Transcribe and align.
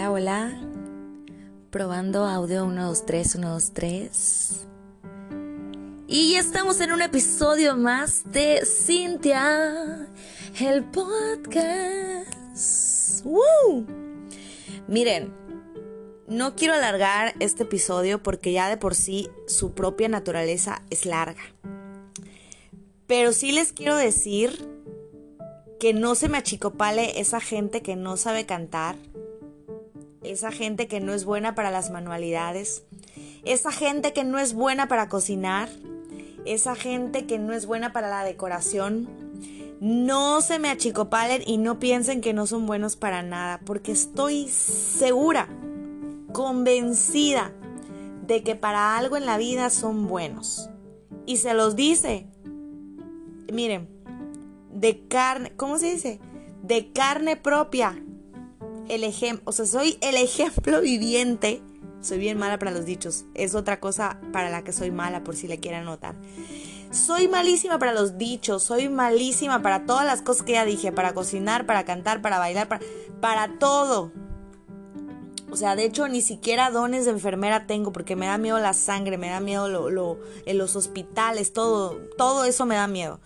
Hola, 0.00 0.12
hola. 0.12 0.60
Probando 1.68 2.24
audio 2.24 2.64
1, 2.64 2.86
2, 2.86 3.04
3, 3.04 3.34
1, 3.34 3.50
2, 3.50 3.72
3. 3.74 4.66
Y 6.08 6.32
ya 6.32 6.40
estamos 6.40 6.80
en 6.80 6.92
un 6.92 7.02
episodio 7.02 7.76
más 7.76 8.32
de 8.32 8.64
Cintia, 8.64 10.08
el 10.58 10.84
podcast. 10.84 12.32
Miren, 14.88 15.34
no 16.26 16.56
quiero 16.56 16.72
alargar 16.72 17.34
este 17.38 17.64
episodio 17.64 18.22
porque 18.22 18.52
ya 18.52 18.70
de 18.70 18.78
por 18.78 18.94
sí 18.94 19.28
su 19.46 19.74
propia 19.74 20.08
naturaleza 20.08 20.80
es 20.88 21.04
larga. 21.04 21.42
Pero 23.06 23.34
sí 23.34 23.52
les 23.52 23.74
quiero 23.74 23.96
decir 23.96 24.66
que 25.78 25.92
no 25.92 26.14
se 26.14 26.30
me 26.30 26.38
achicopale 26.38 27.20
esa 27.20 27.40
gente 27.40 27.82
que 27.82 27.96
no 27.96 28.16
sabe 28.16 28.46
cantar, 28.46 28.96
esa 30.22 30.52
gente 30.52 30.86
que 30.86 31.00
no 31.00 31.12
es 31.12 31.24
buena 31.24 31.54
para 31.54 31.70
las 31.70 31.90
manualidades, 31.90 32.84
esa 33.44 33.72
gente 33.72 34.12
que 34.12 34.24
no 34.24 34.38
es 34.38 34.52
buena 34.52 34.88
para 34.88 35.08
cocinar, 35.08 35.68
esa 36.44 36.74
gente 36.74 37.26
que 37.26 37.38
no 37.38 37.52
es 37.52 37.66
buena 37.66 37.92
para 37.92 38.08
la 38.08 38.24
decoración. 38.24 39.08
No 39.80 40.42
se 40.42 40.58
me 40.58 40.68
achicopalen 40.68 41.42
y 41.46 41.56
no 41.56 41.78
piensen 41.78 42.20
que 42.20 42.34
no 42.34 42.46
son 42.46 42.66
buenos 42.66 42.96
para 42.96 43.22
nada, 43.22 43.60
porque 43.64 43.92
estoy 43.92 44.48
segura, 44.48 45.48
convencida 46.32 47.52
de 48.26 48.42
que 48.42 48.56
para 48.56 48.96
algo 48.96 49.16
en 49.16 49.26
la 49.26 49.38
vida 49.38 49.70
son 49.70 50.06
buenos. 50.06 50.68
Y 51.24 51.38
se 51.38 51.54
los 51.54 51.76
dice. 51.76 52.26
Miren, 53.52 53.88
de 54.72 55.06
carne, 55.08 55.52
¿cómo 55.56 55.78
se 55.78 55.92
dice? 55.92 56.20
De 56.62 56.92
carne 56.92 57.36
propia. 57.36 58.02
El 58.90 59.04
o 59.44 59.52
sea, 59.52 59.66
soy 59.66 59.98
el 60.00 60.16
ejemplo 60.16 60.80
viviente. 60.80 61.62
Soy 62.00 62.18
bien 62.18 62.36
mala 62.36 62.58
para 62.58 62.72
los 62.72 62.84
dichos. 62.84 63.24
Es 63.34 63.54
otra 63.54 63.78
cosa 63.78 64.20
para 64.32 64.50
la 64.50 64.64
que 64.64 64.72
soy 64.72 64.90
mala, 64.90 65.22
por 65.22 65.36
si 65.36 65.46
le 65.46 65.60
quieren 65.60 65.84
notar. 65.84 66.16
Soy 66.90 67.28
malísima 67.28 67.78
para 67.78 67.92
los 67.92 68.18
dichos, 68.18 68.64
soy 68.64 68.88
malísima 68.88 69.62
para 69.62 69.86
todas 69.86 70.04
las 70.04 70.22
cosas 70.22 70.42
que 70.42 70.54
ya 70.54 70.64
dije, 70.64 70.90
para 70.90 71.14
cocinar, 71.14 71.66
para 71.66 71.84
cantar, 71.84 72.20
para 72.20 72.40
bailar, 72.40 72.66
para, 72.66 72.84
para 73.20 73.58
todo. 73.60 74.10
O 75.52 75.56
sea, 75.56 75.76
de 75.76 75.84
hecho, 75.84 76.08
ni 76.08 76.20
siquiera 76.20 76.72
dones 76.72 77.04
de 77.04 77.12
enfermera 77.12 77.68
tengo 77.68 77.92
porque 77.92 78.16
me 78.16 78.26
da 78.26 78.38
miedo 78.38 78.58
la 78.58 78.72
sangre, 78.72 79.18
me 79.18 79.30
da 79.30 79.38
miedo 79.38 79.68
lo, 79.68 79.88
lo, 79.88 80.18
en 80.46 80.58
los 80.58 80.74
hospitales, 80.74 81.52
todo, 81.52 81.96
todo 82.18 82.44
eso 82.44 82.66
me 82.66 82.74
da 82.74 82.88
miedo. 82.88 83.20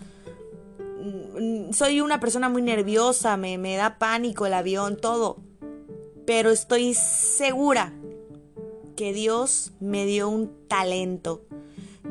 Mm, 1.01 1.73
soy 1.73 2.03
una 2.03 2.21
persona 2.21 2.51
muy 2.51 2.61
nerviosa, 2.61 3.39
me, 3.39 3.57
me 3.57 3.77
da 3.77 3.99
pánico 3.99 4.45
el 4.45 4.53
avión, 4.53 4.99
todo. 4.99 5.39
Pero 6.27 6.51
estoy 6.51 6.95
segura 6.95 7.93
que 8.97 9.13
Dios 9.13 9.73
me 9.81 10.07
dio 10.07 10.29
un 10.29 10.51
talento. 10.69 11.45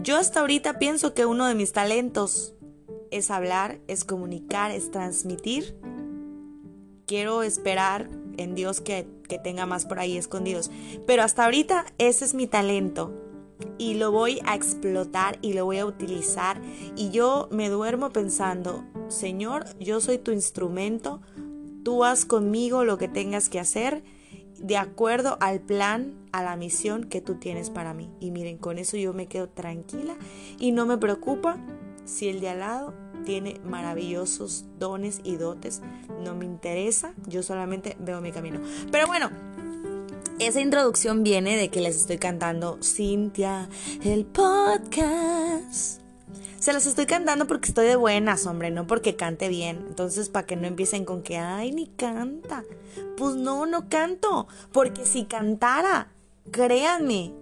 Yo 0.02 0.18
hasta 0.18 0.42
ahorita 0.42 0.80
pienso 0.80 1.14
que 1.14 1.26
uno 1.26 1.48
de 1.48 1.56
mis 1.56 1.72
talentos 1.72 2.54
es 3.12 3.32
hablar, 3.32 3.80
es 3.88 4.04
comunicar, 4.04 4.72
es 4.72 4.92
transmitir. 4.92 5.76
Quiero 7.06 7.44
esperar 7.44 8.10
en 8.38 8.56
Dios 8.56 8.82
que, 8.82 9.08
que, 9.28 9.38
tenga 9.38 9.66
más 9.66 9.86
por 9.86 10.00
ahí 10.00 10.18
escondidos. 10.18 10.72
Pero 11.06 11.24
hasta 11.24 11.46
ahorita 11.46 11.86
ese 11.98 12.26
es 12.26 12.34
mi 12.34 12.48
talento 12.48 13.14
y 13.78 13.96
lo 13.96 14.12
voy 14.12 14.40
a 14.46 14.56
explotar 14.56 15.38
y 15.42 15.54
lo 15.54 15.66
voy 15.66 15.78
a 15.78 15.86
utilizar. 15.86 16.62
Y 16.96 17.12
yo 17.12 17.48
me 17.52 17.70
duermo 17.70 18.12
pensando, 18.12 18.84
Señor, 19.08 19.66
yo 19.80 20.02
soy 20.02 20.18
tu 20.18 20.32
instrumento, 20.32 21.22
tú 21.84 22.04
haz 22.04 22.26
conmigo 22.26 22.84
lo 22.84 22.98
que 22.98 23.08
tengas 23.08 23.50
que 23.50 23.60
hacer 23.60 24.04
de 24.60 24.78
acuerdo 24.78 25.38
al 25.42 25.60
plan, 25.60 26.14
a 26.32 26.42
la 26.42 26.56
misión 26.56 27.04
que 27.04 27.22
tú 27.22 27.36
tienes 27.36 27.70
para 27.70 27.94
mí. 27.94 28.10
Y 28.20 28.32
miren, 28.32 28.58
con 28.58 28.80
eso 28.80 28.98
yo 28.98 29.14
me 29.14 29.28
quedo 29.28 29.50
tranquila 29.50 30.16
y 30.58 30.72
no 30.72 30.86
me 30.86 30.98
preocupa 30.98 31.58
si 32.06 32.30
el 32.30 32.40
de 32.40 32.50
al 32.50 32.60
lado 32.60 32.94
tiene 33.26 33.60
maravillosos 33.66 34.66
dones 34.80 35.22
y 35.24 35.36
dotes. 35.36 35.82
No 36.24 36.36
me 36.36 36.46
interesa, 36.46 37.14
yo 37.28 37.44
solamente 37.44 37.98
veo 38.00 38.22
mi 38.22 38.32
camino. 38.32 38.60
Pero 38.92 39.08
bueno, 39.08 39.30
esa 40.40 40.62
introducción 40.62 41.24
viene 41.24 41.58
de 41.58 41.70
que 41.70 41.82
les 41.82 41.96
estoy 41.96 42.18
cantando 42.18 42.80
Cintia, 42.82 43.70
el 44.04 44.26
podcast. 44.26 46.03
Se 46.64 46.72
las 46.72 46.86
estoy 46.86 47.08
cantando 47.08 47.46
porque 47.46 47.68
estoy 47.68 47.88
de 47.88 47.98
buenas, 47.98 48.46
hombre, 48.46 48.72
no 48.72 48.88
porque 48.88 49.18
cante 49.18 49.50
bien. 49.50 49.84
Entonces, 49.90 50.30
para 50.30 50.46
que 50.46 50.56
no 50.56 50.66
empiecen 50.66 51.04
con 51.04 51.22
que, 51.22 51.36
ay, 51.36 51.74
ni 51.74 51.88
canta. 51.88 52.64
Pues 53.18 53.36
no, 53.36 53.66
no 53.66 53.90
canto. 53.90 54.48
Porque 54.72 55.06
si 55.06 55.26
cantara, 55.26 56.14
créanme, 56.52 57.34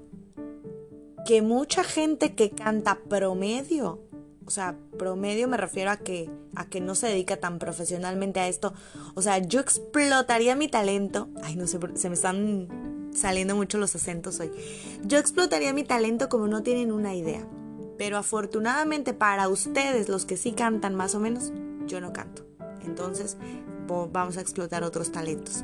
que 1.27 1.43
mucha 1.43 1.83
gente 1.83 2.33
que 2.33 2.49
canta 2.49 2.97
promedio, 3.07 4.01
o 4.47 4.49
sea, 4.49 4.75
promedio 4.97 5.47
me 5.47 5.57
refiero 5.57 5.91
a 5.91 5.97
que, 5.97 6.31
a 6.55 6.65
que 6.65 6.81
no 6.81 6.95
se 6.95 7.05
dedica 7.05 7.37
tan 7.37 7.59
profesionalmente 7.59 8.39
a 8.39 8.47
esto. 8.47 8.73
O 9.13 9.21
sea, 9.21 9.37
yo 9.37 9.59
explotaría 9.59 10.55
mi 10.55 10.67
talento. 10.67 11.29
Ay, 11.43 11.57
no 11.57 11.67
sé, 11.67 11.77
se 11.93 12.09
me 12.09 12.15
están 12.15 13.11
saliendo 13.13 13.55
mucho 13.55 13.77
los 13.77 13.95
acentos 13.95 14.39
hoy. 14.39 14.49
Yo 15.03 15.19
explotaría 15.19 15.73
mi 15.73 15.83
talento 15.83 16.27
como 16.27 16.47
no 16.47 16.63
tienen 16.63 16.91
una 16.91 17.13
idea. 17.13 17.45
Pero 17.97 18.17
afortunadamente 18.17 19.13
para 19.13 19.47
ustedes, 19.47 20.09
los 20.09 20.25
que 20.25 20.37
sí 20.37 20.51
cantan 20.53 20.95
más 20.95 21.15
o 21.15 21.19
menos, 21.19 21.51
yo 21.87 22.01
no 22.01 22.13
canto. 22.13 22.45
Entonces, 22.83 23.37
vamos 24.11 24.37
a 24.37 24.41
explotar 24.41 24.83
otros 24.83 25.11
talentos. 25.11 25.63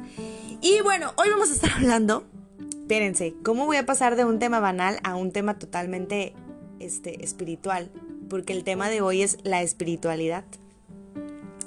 Y 0.61 0.81
bueno, 0.81 1.13
hoy 1.17 1.29
vamos 1.29 1.49
a 1.49 1.53
estar 1.53 1.71
hablando, 1.75 2.25
espérense, 2.59 3.35
¿cómo 3.43 3.65
voy 3.65 3.77
a 3.77 3.85
pasar 3.85 4.15
de 4.15 4.25
un 4.25 4.39
tema 4.39 4.59
banal 4.59 4.99
a 5.03 5.15
un 5.15 5.31
tema 5.31 5.57
totalmente 5.57 6.33
este, 6.79 7.23
espiritual? 7.23 7.91
porque 8.27 8.53
el 8.53 8.63
tema 8.63 8.89
de 8.89 9.01
hoy 9.01 9.21
es 9.21 9.37
la 9.43 9.61
espiritualidad. 9.61 10.45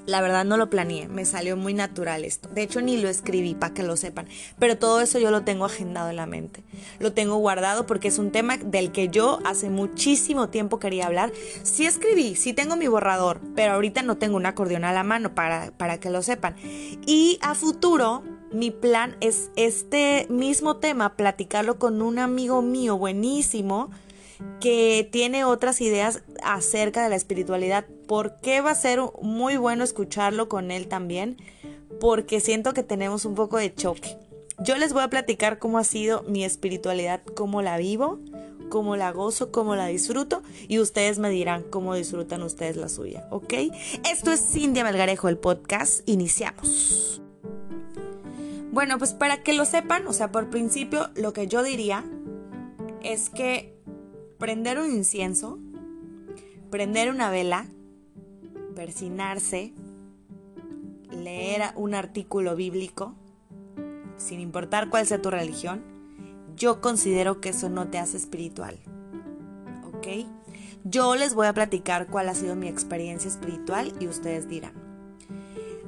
La 0.07 0.21
verdad 0.21 0.45
no 0.45 0.57
lo 0.57 0.71
planeé, 0.71 1.09
me 1.09 1.25
salió 1.25 1.57
muy 1.57 1.75
natural 1.75 2.25
esto. 2.25 2.49
De 2.49 2.63
hecho 2.63 2.81
ni 2.81 2.97
lo 2.97 3.09
escribí 3.09 3.55
para 3.55 3.75
que 3.75 3.83
lo 3.83 3.97
sepan, 3.97 4.27
pero 4.59 4.79
todo 4.79 5.01
eso 5.01 5.19
yo 5.19 5.31
lo 5.31 5.43
tengo 5.43 5.65
agendado 5.65 6.11
en 6.11 6.17
la 6.17 6.27
mente. 6.27 6.63
Lo 6.99 7.13
tengo 7.13 7.37
guardado 7.37 7.87
porque 7.87 8.09
es 8.09 8.19
un 8.19 8.31
tema 8.31 8.57
del 8.57 8.93
que 8.93 9.09
yo 9.09 9.39
hace 9.45 9.71
muchísimo 9.71 10.49
tiempo 10.49 10.79
quería 10.79 11.07
hablar. 11.07 11.33
Sí 11.63 11.87
escribí, 11.87 12.35
sí 12.35 12.53
tengo 12.53 12.77
mi 12.77 12.89
borrador, 12.89 13.41
pero 13.55 13.73
ahorita 13.73 14.03
no 14.03 14.17
tengo 14.17 14.37
un 14.37 14.47
acordeón 14.47 14.85
a 14.85 14.93
la 14.93 15.05
mano 15.05 15.35
para, 15.35 15.71
para 15.73 16.01
que 16.01 16.11
lo 16.11 16.23
sepan. 16.23 16.57
Y 17.07 17.39
a 17.43 17.55
futuro 17.55 18.23
mi 18.53 18.71
plan 18.71 19.17
es 19.21 19.51
este 19.57 20.27
mismo 20.29 20.77
tema, 20.77 21.15
platicarlo 21.15 21.79
con 21.79 22.03
un 22.03 22.19
amigo 22.19 22.63
mío 22.63 22.99
buenísimo 22.99 23.91
que 24.61 25.09
tiene 25.11 25.45
otras 25.45 25.81
ideas 25.81 26.23
acerca 26.43 27.03
de 27.03 27.09
la 27.09 27.17
espiritualidad. 27.17 27.87
¿Por 28.07 28.41
qué 28.41 28.61
va 28.61 28.71
a 28.71 28.75
ser 28.75 29.01
muy 29.23 29.57
bueno 29.57 29.85
escucharlo 29.85 30.49
con 30.49 30.71
él 30.71 30.89
también? 30.89 31.37
Porque 32.01 32.41
siento 32.41 32.75
que 32.75 32.83
tenemos 32.83 33.25
un 33.25 33.35
poco 33.35 33.57
de 33.57 33.75
choque. 33.75 34.17
Yo 34.59 34.77
les 34.77 34.93
voy 34.93 35.03
a 35.03 35.09
platicar 35.09 35.59
cómo 35.59 35.79
ha 35.79 35.85
sido 35.85 36.23
mi 36.25 36.45
espiritualidad, 36.45 37.23
cómo 37.35 37.63
la 37.63 37.79
vivo, 37.79 38.19
cómo 38.69 38.97
la 38.97 39.11
gozo, 39.11 39.51
cómo 39.51 39.75
la 39.75 39.87
disfruto 39.87 40.43
y 40.69 40.79
ustedes 40.79 41.19
me 41.19 41.31
dirán 41.31 41.63
cómo 41.63 41.95
disfrutan 41.95 42.43
ustedes 42.43 42.77
la 42.77 42.89
suya, 42.89 43.27
¿ok? 43.31 43.55
Esto 44.11 44.33
es 44.33 44.41
Cindy 44.41 44.83
Melgarejo, 44.83 45.29
el 45.29 45.39
podcast. 45.39 46.09
Iniciamos. 46.09 47.21
Bueno, 48.71 48.99
pues 48.99 49.15
para 49.15 49.43
que 49.43 49.53
lo 49.53 49.65
sepan, 49.65 50.07
o 50.07 50.13
sea, 50.13 50.31
por 50.31 50.49
principio, 50.49 51.11
lo 51.17 51.33
que 51.33 51.49
yo 51.49 51.63
diría 51.63 52.05
es 53.03 53.31
que 53.31 53.80
prender 54.41 54.79
un 54.79 54.91
incienso, 54.91 55.59
prender 56.71 57.11
una 57.11 57.31
vela, 57.31 57.67
persinarse, 58.75 59.75
leer 61.11 61.63
un 61.77 61.95
artículo 61.95 62.57
bíblico, 62.57 63.15
sin 64.17 64.41
importar 64.41 64.89
cuál 64.89 65.07
sea 65.07 65.21
tu 65.21 65.31
religión, 65.31 65.85
yo 66.57 66.81
considero 66.81 67.41
que 67.43 67.51
eso 67.51 67.69
no 67.69 67.89
te 67.89 67.99
hace 67.99 68.17
espiritual. 68.17 68.79
¿Ok? 69.93 70.27
Yo 70.85 71.17
les 71.17 71.35
voy 71.35 71.47
a 71.47 71.53
platicar 71.53 72.07
cuál 72.07 72.31
ha 72.31 72.35
sido 72.35 72.57
mi 72.57 72.67
experiencia 72.67 73.29
espiritual 73.29 73.93
y 74.01 74.09
ustedes 74.09 74.49
dirán. 74.49 74.73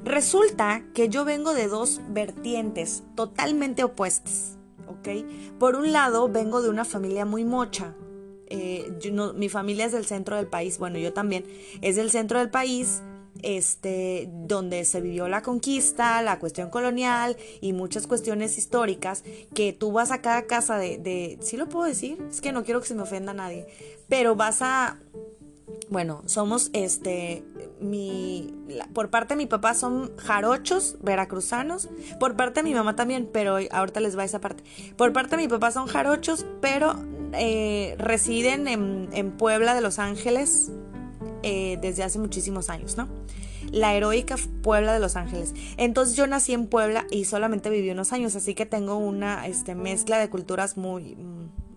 Resulta 0.03 0.83
que 0.93 1.09
yo 1.09 1.25
vengo 1.25 1.55
de 1.55 1.67
dos 1.67 2.01
vertientes 2.09 3.03
totalmente 3.15 3.83
opuestas. 3.83 4.57
¿Ok? 4.87 5.09
Por 5.57 5.75
un 5.75 5.91
lado, 5.91 6.29
vengo 6.29 6.61
de 6.61 6.69
una 6.69 6.85
familia 6.85 7.25
muy 7.25 7.45
mocha, 7.45 7.95
eh, 8.53 9.11
mi 9.35 9.49
familia 9.49 9.85
es 9.85 9.91
del 9.91 10.05
centro 10.05 10.35
del 10.35 10.47
país, 10.47 10.77
bueno, 10.77 10.99
yo 10.99 11.11
también, 11.11 11.45
es 11.81 11.95
del 11.95 12.11
centro 12.11 12.37
del 12.37 12.51
país, 12.51 13.01
este, 13.41 14.29
donde 14.31 14.85
se 14.85 15.01
vivió 15.01 15.27
la 15.27 15.41
conquista, 15.41 16.21
la 16.21 16.37
cuestión 16.37 16.69
colonial 16.69 17.35
y 17.61 17.73
muchas 17.73 18.05
cuestiones 18.05 18.59
históricas, 18.59 19.23
que 19.55 19.73
tú 19.73 19.91
vas 19.91 20.11
a 20.11 20.21
cada 20.21 20.43
casa 20.43 20.77
de, 20.77 20.99
de 20.99 21.39
¿sí 21.41 21.57
lo 21.57 21.67
puedo 21.67 21.85
decir? 21.85 22.19
Es 22.29 22.41
que 22.41 22.51
no 22.51 22.63
quiero 22.63 22.79
que 22.79 22.87
se 22.87 22.95
me 22.95 23.01
ofenda 23.01 23.31
a 23.31 23.35
nadie, 23.35 23.65
pero 24.07 24.35
vas 24.35 24.61
a, 24.61 24.99
bueno, 25.89 26.21
somos 26.27 26.69
este, 26.73 27.43
mi, 27.81 28.53
por 28.93 29.09
parte 29.09 29.33
de 29.33 29.37
mi 29.37 29.47
papá 29.47 29.73
son 29.73 30.15
jarochos, 30.17 30.97
veracruzanos, 31.01 31.89
por 32.19 32.35
parte 32.35 32.61
de 32.61 32.69
mi 32.69 32.75
mamá 32.75 32.95
también, 32.95 33.27
pero 33.33 33.57
ahorita 33.71 33.99
les 33.99 34.15
va 34.15 34.23
esa 34.23 34.39
parte. 34.39 34.63
Por 34.95 35.11
parte 35.11 35.37
de 35.37 35.41
mi 35.41 35.47
papá 35.47 35.71
son 35.71 35.87
jarochos, 35.87 36.45
pero 36.61 36.95
eh, 37.35 37.95
residen 37.97 38.67
en, 38.67 39.31
Puebla 39.31 39.73
de 39.73 39.81
Los 39.81 39.99
Ángeles 39.99 40.71
eh, 41.41 41.77
desde 41.81 42.03
hace 42.03 42.19
muchísimos 42.19 42.69
años, 42.69 42.97
¿no? 42.97 43.07
La 43.71 43.95
heroica 43.95 44.35
Puebla 44.61 44.93
de 44.93 44.99
Los 44.99 45.15
Ángeles. 45.15 45.53
Entonces 45.77 46.15
yo 46.15 46.27
nací 46.27 46.53
en 46.53 46.67
Puebla 46.67 47.05
y 47.09 47.25
solamente 47.25 47.69
viví 47.69 47.89
unos 47.89 48.13
años, 48.13 48.35
así 48.35 48.55
que 48.55 48.65
tengo 48.65 48.97
una 48.97 49.47
este, 49.47 49.75
mezcla 49.75 50.19
de 50.19 50.29
culturas 50.29 50.77
muy, 50.77 51.17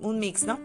un 0.00 0.18
mix, 0.18 0.44
¿no? 0.44 0.58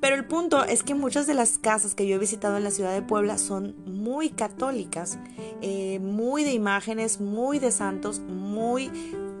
Pero 0.00 0.16
el 0.16 0.26
punto 0.26 0.64
es 0.64 0.82
que 0.82 0.94
muchas 0.94 1.26
de 1.26 1.34
las 1.34 1.58
casas 1.58 1.94
que 1.94 2.06
yo 2.06 2.16
he 2.16 2.18
visitado 2.18 2.56
en 2.56 2.64
la 2.64 2.70
ciudad 2.70 2.92
de 2.92 3.02
Puebla 3.02 3.38
son 3.38 3.74
muy 3.86 4.30
católicas, 4.30 5.18
eh, 5.62 5.98
muy 6.00 6.44
de 6.44 6.52
imágenes, 6.52 7.20
muy 7.20 7.58
de 7.58 7.72
santos, 7.72 8.20
muy 8.20 8.90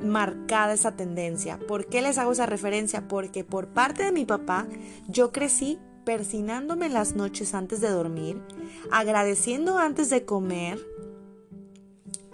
marcada 0.02 0.74
esa 0.74 0.96
tendencia. 0.96 1.58
¿Por 1.58 1.86
qué 1.86 2.02
les 2.02 2.18
hago 2.18 2.32
esa 2.32 2.46
referencia? 2.46 3.08
Porque 3.08 3.44
por 3.44 3.68
parte 3.68 4.04
de 4.04 4.12
mi 4.12 4.24
papá 4.24 4.66
yo 5.08 5.32
crecí 5.32 5.78
persinándome 6.04 6.88
las 6.88 7.16
noches 7.16 7.52
antes 7.52 7.80
de 7.80 7.88
dormir, 7.88 8.40
agradeciendo 8.92 9.78
antes 9.78 10.08
de 10.08 10.24
comer. 10.24 10.78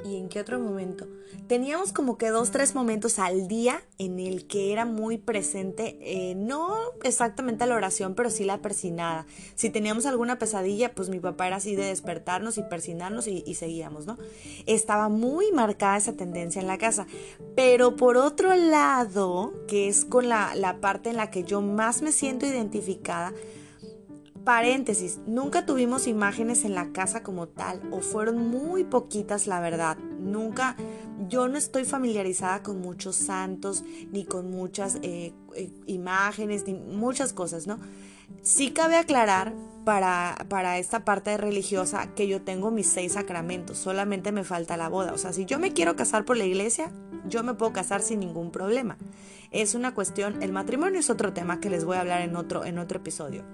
¿Y 0.04 0.16
en 0.16 0.28
qué 0.28 0.40
otro 0.40 0.58
momento? 0.58 1.06
teníamos 1.46 1.93
como 1.93 2.19
que 2.19 2.31
dos, 2.31 2.50
tres 2.50 2.75
momentos 2.75 3.19
al 3.19 3.49
día 3.49 3.82
en 3.99 4.19
el 4.19 4.46
que 4.46 4.72
era 4.72 4.84
muy 4.84 5.19
presente, 5.19 5.99
eh, 6.00 6.34
no 6.34 6.75
exactamente 7.02 7.66
la 7.66 7.75
oración, 7.75 8.14
pero 8.14 8.31
sí 8.31 8.44
la 8.44 8.62
persinada. 8.62 9.26
Si 9.54 9.70
teníamos 9.70 10.06
alguna 10.06 10.38
pesadilla, 10.38 10.94
pues 10.94 11.08
mi 11.08 11.20
papá 11.20 11.46
era 11.46 11.56
así 11.56 11.76
de 11.76 11.84
despertarnos 11.84 12.58
y 12.58 12.62
persinarnos 12.62 13.26
y, 13.26 13.54
seguíamos, 13.54 14.06
¿no? 14.06 14.19
Estaba 14.66 15.08
muy 15.08 15.52
marcada 15.52 15.96
esa 15.96 16.14
tendencia 16.14 16.60
en 16.60 16.69
la 16.69 16.78
casa. 16.78 17.06
Pero 17.55 17.96
por 17.96 18.16
otro 18.16 18.55
lado, 18.55 19.52
que 19.69 19.88
es 19.88 20.05
con 20.05 20.28
la, 20.28 20.55
la 20.55 20.81
parte 20.81 21.10
en 21.10 21.16
la 21.16 21.31
que 21.31 21.44
yo 21.44 21.60
más 21.60 22.02
me 22.02 22.12
siento 22.12 22.46
identificada, 22.46 23.32
Paréntesis, 24.44 25.20
nunca 25.24 25.66
tuvimos 25.66 26.08
imágenes 26.08 26.64
en 26.64 26.74
la 26.74 26.90
casa 26.90 27.22
como 27.22 27.46
tal, 27.46 27.80
o 27.92 28.00
fueron 28.00 28.48
muy 28.48 28.82
poquitas 28.82 29.46
la 29.46 29.60
verdad. 29.60 29.96
Nunca, 30.18 30.74
yo 31.28 31.46
no 31.46 31.56
estoy 31.56 31.84
familiarizada 31.84 32.60
con 32.64 32.80
muchos 32.80 33.14
santos, 33.14 33.84
ni 34.10 34.24
con 34.24 34.50
muchas 34.50 34.96
eh, 35.02 35.32
eh, 35.54 35.70
imágenes, 35.86 36.66
ni 36.66 36.74
muchas 36.74 37.32
cosas, 37.32 37.68
¿no? 37.68 37.78
Sí 38.42 38.72
cabe 38.72 38.96
aclarar 38.96 39.54
para, 39.84 40.34
para 40.48 40.78
esta 40.78 41.04
parte 41.04 41.36
religiosa 41.36 42.12
que 42.16 42.26
yo 42.26 42.42
tengo 42.42 42.72
mis 42.72 42.88
seis 42.88 43.12
sacramentos, 43.12 43.78
solamente 43.78 44.32
me 44.32 44.42
falta 44.42 44.76
la 44.76 44.88
boda. 44.88 45.12
O 45.12 45.18
sea, 45.18 45.32
si 45.32 45.44
yo 45.44 45.60
me 45.60 45.72
quiero 45.72 45.94
casar 45.94 46.24
por 46.24 46.36
la 46.36 46.44
iglesia, 46.44 46.90
yo 47.28 47.44
me 47.44 47.54
puedo 47.54 47.72
casar 47.72 48.02
sin 48.02 48.18
ningún 48.18 48.50
problema. 48.50 48.96
Es 49.52 49.76
una 49.76 49.94
cuestión, 49.94 50.42
el 50.42 50.50
matrimonio 50.50 50.98
es 50.98 51.10
otro 51.10 51.32
tema 51.32 51.60
que 51.60 51.70
les 51.70 51.84
voy 51.84 51.96
a 51.96 52.00
hablar 52.00 52.22
en 52.22 52.34
otro, 52.34 52.64
en 52.64 52.78
otro 52.78 52.98
episodio. 52.98 53.44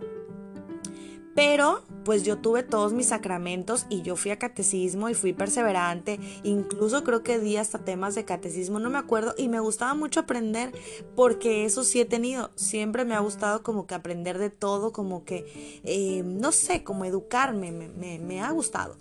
Pero 1.34 1.82
pues 2.04 2.22
yo 2.22 2.38
tuve 2.38 2.62
todos 2.62 2.92
mis 2.92 3.08
sacramentos 3.08 3.86
y 3.88 4.02
yo 4.02 4.16
fui 4.16 4.30
a 4.30 4.38
catecismo 4.38 5.08
y 5.08 5.14
fui 5.14 5.32
perseverante, 5.32 6.18
incluso 6.42 7.04
creo 7.04 7.22
que 7.22 7.38
di 7.38 7.56
hasta 7.56 7.78
temas 7.78 8.14
de 8.14 8.24
catecismo, 8.24 8.78
no 8.78 8.90
me 8.90 8.98
acuerdo, 8.98 9.34
y 9.36 9.48
me 9.48 9.60
gustaba 9.60 9.94
mucho 9.94 10.20
aprender 10.20 10.72
porque 11.14 11.64
eso 11.64 11.84
sí 11.84 12.00
he 12.00 12.04
tenido, 12.04 12.50
siempre 12.56 13.04
me 13.04 13.14
ha 13.14 13.20
gustado 13.20 13.62
como 13.62 13.86
que 13.86 13.94
aprender 13.94 14.38
de 14.38 14.50
todo, 14.50 14.92
como 14.92 15.24
que, 15.24 15.80
eh, 15.84 16.22
no 16.24 16.50
sé, 16.50 16.82
como 16.82 17.04
educarme, 17.04 17.72
me, 17.72 18.18
me 18.18 18.40
ha 18.40 18.50
gustado. 18.50 18.96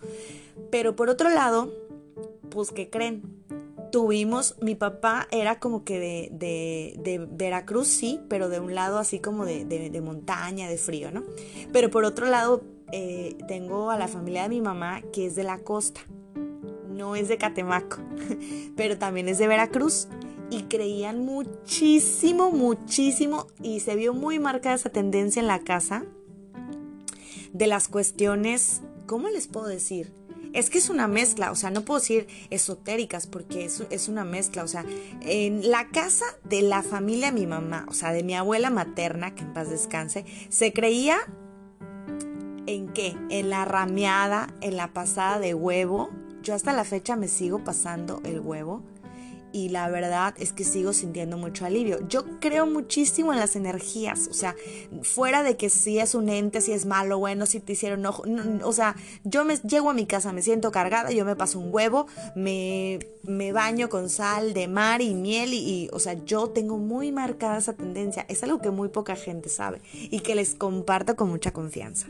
Pero 0.69 0.95
por 0.95 1.09
otro 1.09 1.29
lado, 1.29 1.71
pues 2.49 2.71
¿qué 2.71 2.89
creen? 2.89 3.23
Tuvimos, 3.91 4.55
mi 4.61 4.75
papá 4.75 5.27
era 5.31 5.59
como 5.59 5.83
que 5.83 5.99
de, 5.99 6.29
de, 6.31 7.27
Veracruz, 7.29 7.87
sí, 7.87 8.19
pero 8.29 8.49
de 8.49 8.59
un 8.59 8.75
lado 8.75 8.97
así 8.97 9.19
como 9.19 9.45
de, 9.45 9.65
de, 9.65 10.01
montaña, 10.01 10.69
de 10.69 10.77
frío, 10.77 11.11
¿no? 11.11 11.23
Pero 11.73 11.89
por 11.89 12.05
otro 12.05 12.27
lado, 12.27 12.63
eh, 12.91 13.37
tengo 13.47 13.91
a 13.91 13.97
la 13.97 14.07
familia 14.07 14.43
de 14.43 14.49
mi 14.49 14.61
mamá 14.61 15.01
que 15.13 15.25
es 15.25 15.35
de 15.35 15.43
la 15.43 15.59
costa, 15.59 16.01
no 16.89 17.15
es 17.15 17.27
de 17.27 17.37
Catemaco, 17.37 17.97
pero 18.75 18.97
también 18.97 19.27
es 19.29 19.37
de 19.37 19.47
Veracruz. 19.47 20.07
Y 20.49 20.63
creían 20.63 21.25
muchísimo, 21.25 22.51
muchísimo, 22.51 23.47
y 23.61 23.81
se 23.81 23.97
vio 23.97 24.13
muy 24.13 24.39
marcada 24.39 24.75
esa 24.75 24.89
tendencia 24.89 25.41
en 25.41 25.47
la 25.47 25.59
casa 25.59 26.05
de 27.51 27.67
las 27.67 27.87
cuestiones, 27.87 28.81
¿cómo 29.07 29.27
les 29.29 29.47
puedo 29.47 29.67
decir? 29.67 30.13
Es 30.53 30.69
que 30.69 30.77
es 30.77 30.89
una 30.89 31.07
mezcla, 31.07 31.51
o 31.51 31.55
sea, 31.55 31.69
no 31.69 31.83
puedo 31.83 31.99
decir 31.99 32.27
esotéricas 32.49 33.27
porque 33.27 33.65
es, 33.65 33.83
es 33.89 34.07
una 34.07 34.23
mezcla, 34.23 34.63
o 34.63 34.67
sea, 34.67 34.85
en 35.21 35.69
la 35.69 35.89
casa 35.89 36.25
de 36.43 36.61
la 36.61 36.83
familia 36.83 37.27
de 37.27 37.39
mi 37.39 37.47
mamá, 37.47 37.85
o 37.89 37.93
sea, 37.93 38.11
de 38.11 38.23
mi 38.23 38.35
abuela 38.35 38.69
materna, 38.69 39.35
que 39.35 39.43
en 39.43 39.53
paz 39.53 39.69
descanse, 39.69 40.25
se 40.49 40.73
creía 40.73 41.17
en 42.65 42.89
qué? 42.89 43.15
En 43.29 43.49
la 43.49 43.65
rameada, 43.65 44.53
en 44.61 44.77
la 44.77 44.93
pasada 44.93 45.39
de 45.39 45.53
huevo. 45.53 46.09
Yo 46.43 46.53
hasta 46.53 46.73
la 46.73 46.83
fecha 46.83 47.15
me 47.15 47.27
sigo 47.27 47.63
pasando 47.63 48.21
el 48.23 48.39
huevo 48.39 48.83
y 49.57 49.69
la 49.69 49.89
verdad 49.89 50.35
es 50.37 50.53
que 50.53 50.63
sigo 50.63 50.93
sintiendo 50.93 51.35
mucho 51.35 51.65
alivio. 51.65 52.07
Yo 52.07 52.23
creo 52.39 52.67
muchísimo 52.67 53.33
en 53.33 53.39
las 53.39 53.55
energías, 53.55 54.27
o 54.29 54.33
sea, 54.33 54.55
fuera 55.01 55.41
de 55.41 55.57
que 55.57 55.71
si 55.71 55.97
es 55.97 56.13
un 56.13 56.29
ente, 56.29 56.61
si 56.61 56.73
es 56.73 56.85
malo, 56.85 57.17
bueno, 57.17 57.47
si 57.47 57.59
te 57.59 57.73
hicieron 57.73 58.05
ojo, 58.05 58.23
o 58.63 58.71
sea, 58.71 58.95
yo 59.23 59.45
me 59.45 59.57
llego 59.57 59.89
a 59.89 59.93
mi 59.93 60.05
casa, 60.05 60.31
me 60.31 60.43
siento 60.43 60.71
cargada, 60.71 61.09
yo 61.11 61.25
me 61.25 61.35
paso 61.35 61.57
un 61.57 61.73
huevo, 61.73 62.05
me, 62.35 62.99
me 63.23 63.51
baño 63.51 63.89
con 63.89 64.09
sal 64.09 64.53
de 64.53 64.67
mar 64.67 65.01
y 65.01 65.15
miel 65.15 65.55
y, 65.55 65.57
y, 65.57 65.89
o 65.91 65.97
sea, 65.97 66.13
yo 66.23 66.49
tengo 66.49 66.77
muy 66.77 67.11
marcada 67.11 67.57
esa 67.57 67.73
tendencia, 67.73 68.27
es 68.29 68.43
algo 68.43 68.61
que 68.61 68.69
muy 68.69 68.89
poca 68.89 69.15
gente 69.15 69.49
sabe 69.49 69.81
y 69.91 70.19
que 70.19 70.35
les 70.35 70.53
comparto 70.53 71.15
con 71.15 71.29
mucha 71.29 71.51
confianza. 71.51 72.05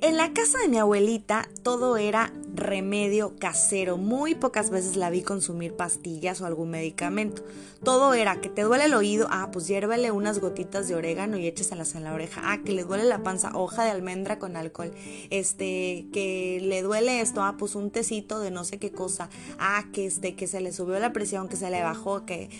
En 0.00 0.16
la 0.16 0.32
casa 0.32 0.58
de 0.58 0.68
mi 0.68 0.78
abuelita 0.78 1.48
todo 1.62 1.96
era 1.96 2.32
remedio 2.54 3.36
casero. 3.38 3.96
Muy 3.96 4.34
pocas 4.34 4.70
veces 4.70 4.96
la 4.96 5.10
vi 5.10 5.22
consumir 5.22 5.74
pastillas 5.74 6.40
o 6.40 6.46
algún 6.46 6.70
medicamento. 6.70 7.42
Todo 7.82 8.14
era 8.14 8.40
que 8.40 8.48
te 8.48 8.62
duele 8.62 8.84
el 8.84 8.94
oído, 8.94 9.28
ah, 9.30 9.50
pues 9.52 9.68
hiérvele 9.68 10.10
unas 10.10 10.40
gotitas 10.40 10.88
de 10.88 10.94
orégano 10.94 11.38
y 11.38 11.46
écheselas 11.46 11.94
en 11.94 12.04
la 12.04 12.12
oreja. 12.12 12.42
Ah, 12.44 12.62
que 12.64 12.72
le 12.72 12.84
duele 12.84 13.04
la 13.04 13.22
panza, 13.22 13.52
hoja 13.54 13.84
de 13.84 13.90
almendra 13.90 14.38
con 14.38 14.56
alcohol. 14.56 14.92
Este, 15.30 16.06
que 16.12 16.60
le 16.62 16.82
duele 16.82 17.20
esto, 17.20 17.42
ah, 17.42 17.56
pues 17.58 17.74
un 17.74 17.90
tecito 17.90 18.40
de 18.40 18.50
no 18.50 18.64
sé 18.64 18.78
qué 18.78 18.90
cosa. 18.90 19.28
Ah, 19.58 19.84
que 19.92 20.06
este, 20.06 20.34
que 20.34 20.46
se 20.46 20.60
le 20.60 20.72
subió 20.72 20.98
la 20.98 21.12
presión, 21.12 21.48
que 21.48 21.56
se 21.56 21.70
le 21.70 21.82
bajó, 21.82 22.24
que 22.24 22.50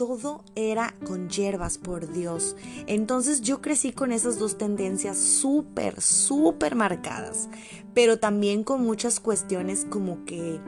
todo 0.00 0.42
era 0.54 0.94
con 1.06 1.28
hierbas, 1.28 1.76
por 1.76 2.10
Dios. 2.10 2.56
Entonces 2.86 3.42
yo 3.42 3.60
crecí 3.60 3.92
con 3.92 4.12
esas 4.12 4.38
dos 4.38 4.56
tendencias 4.56 5.18
súper, 5.18 6.00
súper 6.00 6.74
marcadas, 6.74 7.50
pero 7.92 8.18
también 8.18 8.64
con 8.64 8.80
muchas 8.80 9.20
cuestiones 9.20 9.84
como 9.84 10.24
que, 10.24 10.58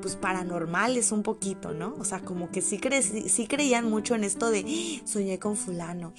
pues 0.00 0.16
paranormales 0.16 1.12
un 1.12 1.22
poquito, 1.22 1.74
¿no? 1.74 1.96
O 1.98 2.04
sea, 2.06 2.20
como 2.20 2.50
que 2.50 2.62
sí, 2.62 2.80
sí 3.28 3.46
creían 3.46 3.90
mucho 3.90 4.14
en 4.14 4.24
esto 4.24 4.50
de, 4.50 5.02
soñé 5.04 5.38
con 5.38 5.54
fulano, 5.54 6.14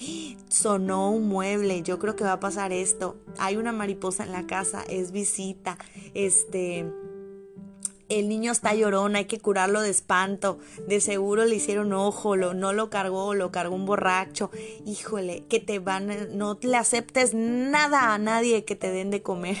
sonó 0.48 1.10
un 1.10 1.26
mueble, 1.26 1.82
yo 1.82 1.98
creo 1.98 2.14
que 2.14 2.22
va 2.22 2.34
a 2.34 2.40
pasar 2.40 2.72
esto, 2.72 3.16
hay 3.40 3.56
una 3.56 3.72
mariposa 3.72 4.22
en 4.22 4.30
la 4.30 4.46
casa, 4.46 4.84
es 4.88 5.10
visita, 5.10 5.76
este 6.14 6.88
el 8.10 8.28
niño 8.28 8.52
está 8.52 8.74
llorón, 8.74 9.16
hay 9.16 9.24
que 9.24 9.38
curarlo 9.38 9.80
de 9.80 9.90
espanto, 9.90 10.58
de 10.86 11.00
seguro 11.00 11.44
le 11.44 11.56
hicieron 11.56 11.92
ojo, 11.92 12.36
lo, 12.36 12.52
no 12.54 12.72
lo 12.72 12.90
cargó, 12.90 13.34
lo 13.34 13.50
cargó 13.50 13.74
un 13.74 13.86
borracho, 13.86 14.50
híjole, 14.84 15.44
que 15.48 15.60
te 15.60 15.78
van, 15.78 16.36
no 16.36 16.58
le 16.60 16.76
aceptes 16.76 17.32
nada 17.34 18.12
a 18.12 18.18
nadie 18.18 18.64
que 18.64 18.76
te 18.76 18.90
den 18.90 19.10
de 19.10 19.22
comer. 19.22 19.56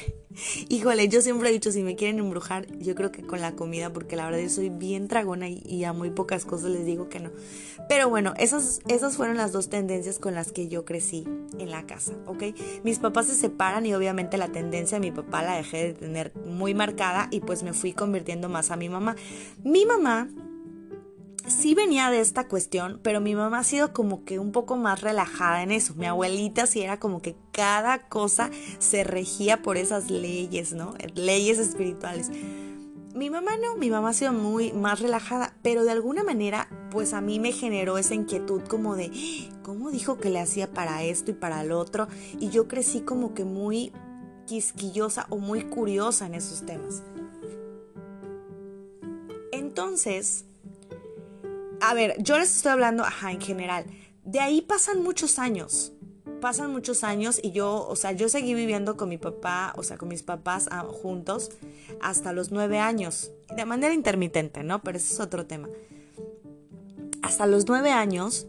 Híjole, 0.68 1.08
yo 1.08 1.22
siempre 1.22 1.48
he 1.48 1.52
dicho, 1.52 1.72
si 1.72 1.82
me 1.82 1.96
quieren 1.96 2.20
embrujar, 2.20 2.66
yo 2.78 2.94
creo 2.94 3.10
que 3.10 3.22
con 3.22 3.40
la 3.40 3.56
comida, 3.56 3.92
porque 3.92 4.14
la 4.14 4.26
verdad 4.26 4.40
yo 4.40 4.48
soy 4.48 4.68
bien 4.68 5.08
tragona 5.08 5.48
y, 5.48 5.84
a 5.84 5.92
muy 5.92 6.10
pocas 6.10 6.44
cosas 6.44 6.70
les 6.70 6.86
digo 6.86 7.08
que 7.08 7.18
no. 7.18 7.30
Pero 7.88 8.08
bueno, 8.08 8.34
esas, 8.36 8.80
esas 8.86 9.16
fueron 9.16 9.36
las 9.36 9.52
dos 9.52 9.68
tendencias 9.68 10.18
con 10.18 10.34
las 10.34 10.52
que 10.52 10.68
yo 10.68 10.84
crecí 10.84 11.26
en 11.58 11.70
la 11.70 11.84
casa, 11.84 12.12
¿ok? 12.26 12.44
Mis 12.84 13.00
papás 13.00 13.26
se 13.26 13.34
separan 13.34 13.86
y 13.86 13.94
obviamente 13.94 14.38
la 14.38 14.48
tendencia 14.48 15.00
de 15.00 15.00
mi 15.00 15.10
papá 15.10 15.42
la 15.42 15.56
dejé 15.56 15.88
de 15.88 15.94
tener 15.94 16.32
muy 16.46 16.74
marcada 16.74 17.28
y 17.32 17.40
pues 17.40 17.62
me 17.64 17.72
fui 17.72 17.92
convirtiendo 17.92 18.48
más 18.48 18.70
a 18.70 18.76
mi 18.76 18.88
mamá. 18.88 19.16
Mi 19.64 19.84
mamá 19.84 20.28
sí 21.50 21.74
venía 21.74 22.10
de 22.10 22.20
esta 22.20 22.48
cuestión, 22.48 23.00
pero 23.02 23.20
mi 23.20 23.34
mamá 23.34 23.58
ha 23.58 23.64
sido 23.64 23.92
como 23.92 24.24
que 24.24 24.38
un 24.38 24.52
poco 24.52 24.76
más 24.76 25.00
relajada 25.00 25.62
en 25.62 25.72
eso. 25.72 25.94
Mi 25.94 26.06
abuelita 26.06 26.66
sí 26.66 26.80
era 26.80 26.98
como 26.98 27.20
que 27.20 27.36
cada 27.52 28.08
cosa 28.08 28.50
se 28.78 29.04
regía 29.04 29.62
por 29.62 29.76
esas 29.76 30.10
leyes, 30.10 30.72
¿no? 30.72 30.94
Leyes 31.14 31.58
espirituales. 31.58 32.30
Mi 33.14 33.28
mamá 33.28 33.56
no, 33.56 33.76
mi 33.76 33.90
mamá 33.90 34.10
ha 34.10 34.14
sido 34.14 34.32
muy 34.32 34.72
más 34.72 35.00
relajada, 35.00 35.54
pero 35.62 35.84
de 35.84 35.90
alguna 35.90 36.22
manera, 36.22 36.68
pues 36.90 37.12
a 37.12 37.20
mí 37.20 37.40
me 37.40 37.52
generó 37.52 37.98
esa 37.98 38.14
inquietud 38.14 38.62
como 38.62 38.94
de, 38.94 39.10
¿cómo 39.62 39.90
dijo 39.90 40.18
que 40.18 40.30
le 40.30 40.38
hacía 40.38 40.72
para 40.72 41.02
esto 41.02 41.32
y 41.32 41.34
para 41.34 41.60
el 41.60 41.72
otro? 41.72 42.06
Y 42.38 42.50
yo 42.50 42.68
crecí 42.68 43.00
como 43.00 43.34
que 43.34 43.44
muy 43.44 43.92
quisquillosa 44.46 45.26
o 45.28 45.38
muy 45.38 45.64
curiosa 45.64 46.26
en 46.26 46.34
esos 46.34 46.64
temas. 46.64 47.02
Entonces, 49.52 50.44
a 51.80 51.94
ver, 51.94 52.16
yo 52.22 52.38
les 52.38 52.54
estoy 52.56 52.72
hablando, 52.72 53.04
ajá, 53.04 53.32
en 53.32 53.40
general. 53.40 53.84
De 54.24 54.40
ahí 54.40 54.60
pasan 54.60 55.02
muchos 55.02 55.38
años. 55.38 55.92
Pasan 56.40 56.72
muchos 56.72 57.04
años 57.04 57.38
y 57.42 57.52
yo, 57.52 57.86
o 57.86 57.96
sea, 57.96 58.12
yo 58.12 58.28
seguí 58.28 58.54
viviendo 58.54 58.96
con 58.96 59.08
mi 59.08 59.18
papá, 59.18 59.74
o 59.76 59.82
sea, 59.82 59.98
con 59.98 60.08
mis 60.08 60.22
papás 60.22 60.68
ah, 60.70 60.84
juntos 60.86 61.50
hasta 62.00 62.32
los 62.32 62.50
nueve 62.50 62.78
años. 62.78 63.30
De 63.54 63.64
manera 63.66 63.92
intermitente, 63.92 64.62
¿no? 64.62 64.82
Pero 64.82 64.96
ese 64.96 65.12
es 65.12 65.20
otro 65.20 65.46
tema. 65.46 65.68
Hasta 67.22 67.46
los 67.46 67.66
nueve 67.66 67.90
años 67.90 68.46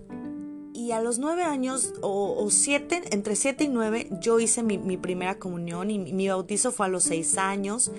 y 0.82 0.94
a 0.94 1.00
los 1.00 1.20
nueve 1.20 1.44
años 1.44 1.94
o, 2.02 2.48
siete, 2.50 3.04
entre 3.12 3.36
siete 3.36 3.66
y 3.66 3.68
nueve, 3.68 4.10
yo 4.20 4.40
hice 4.40 4.64
mi, 4.64 4.98
primera 4.98 5.38
comunión 5.38 5.92
y 5.92 6.00
mi, 6.00 6.28
bautizo 6.28 6.72
fue 6.72 6.88
a 6.88 6.90
los 6.90 7.04
seis 7.04 7.38
años. 7.38 7.92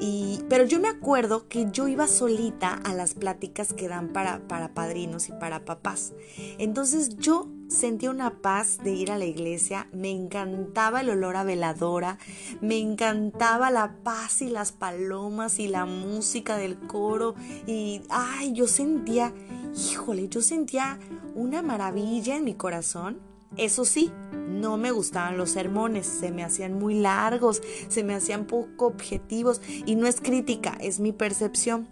Y, 0.00 0.40
pero 0.50 0.64
yo 0.64 0.78
me 0.78 0.88
acuerdo 0.88 1.48
que 1.48 1.68
yo 1.72 1.88
iba 1.88 2.06
solita 2.06 2.74
a 2.74 2.92
las 2.92 3.14
pláticas 3.14 3.72
que 3.72 3.88
dan 3.88 4.08
para, 4.08 4.46
para 4.48 4.74
padrinos 4.74 5.30
y 5.30 5.32
para 5.32 5.64
papás. 5.64 6.12
Entonces 6.58 7.16
yo 7.16 7.48
sentía 7.68 8.10
una 8.10 8.42
paz 8.42 8.78
de 8.84 8.92
ir 8.92 9.10
a 9.10 9.18
la 9.18 9.24
iglesia, 9.24 9.88
me 9.92 10.10
encantaba 10.10 11.00
el 11.00 11.08
olor 11.08 11.36
a 11.36 11.44
veladora, 11.44 12.18
me 12.60 12.78
encantaba 12.78 13.70
la 13.70 13.96
paz 14.04 14.42
y 14.42 14.50
las 14.50 14.72
palomas 14.72 15.58
y 15.58 15.68
la 15.68 15.86
música 15.86 16.58
del 16.58 16.78
coro 16.78 17.34
y 17.66 18.02
ay, 18.10 18.52
yo 18.52 18.68
sentía, 18.68 19.32
híjole, 19.74 20.28
yo 20.28 20.42
sentía 20.42 20.98
una 21.36 21.62
maravilla 21.62 22.36
en 22.36 22.44
mi 22.44 22.54
corazón. 22.54 23.20
Eso 23.56 23.84
sí, 23.84 24.10
no 24.48 24.76
me 24.76 24.90
gustaban 24.90 25.38
los 25.38 25.50
sermones, 25.50 26.06
se 26.06 26.32
me 26.32 26.42
hacían 26.42 26.74
muy 26.74 26.94
largos, 26.94 27.62
se 27.88 28.02
me 28.02 28.14
hacían 28.14 28.46
poco 28.46 28.86
objetivos 28.86 29.60
y 29.86 29.94
no 29.94 30.08
es 30.08 30.20
crítica, 30.20 30.76
es 30.80 30.98
mi 30.98 31.12
percepción. 31.12 31.88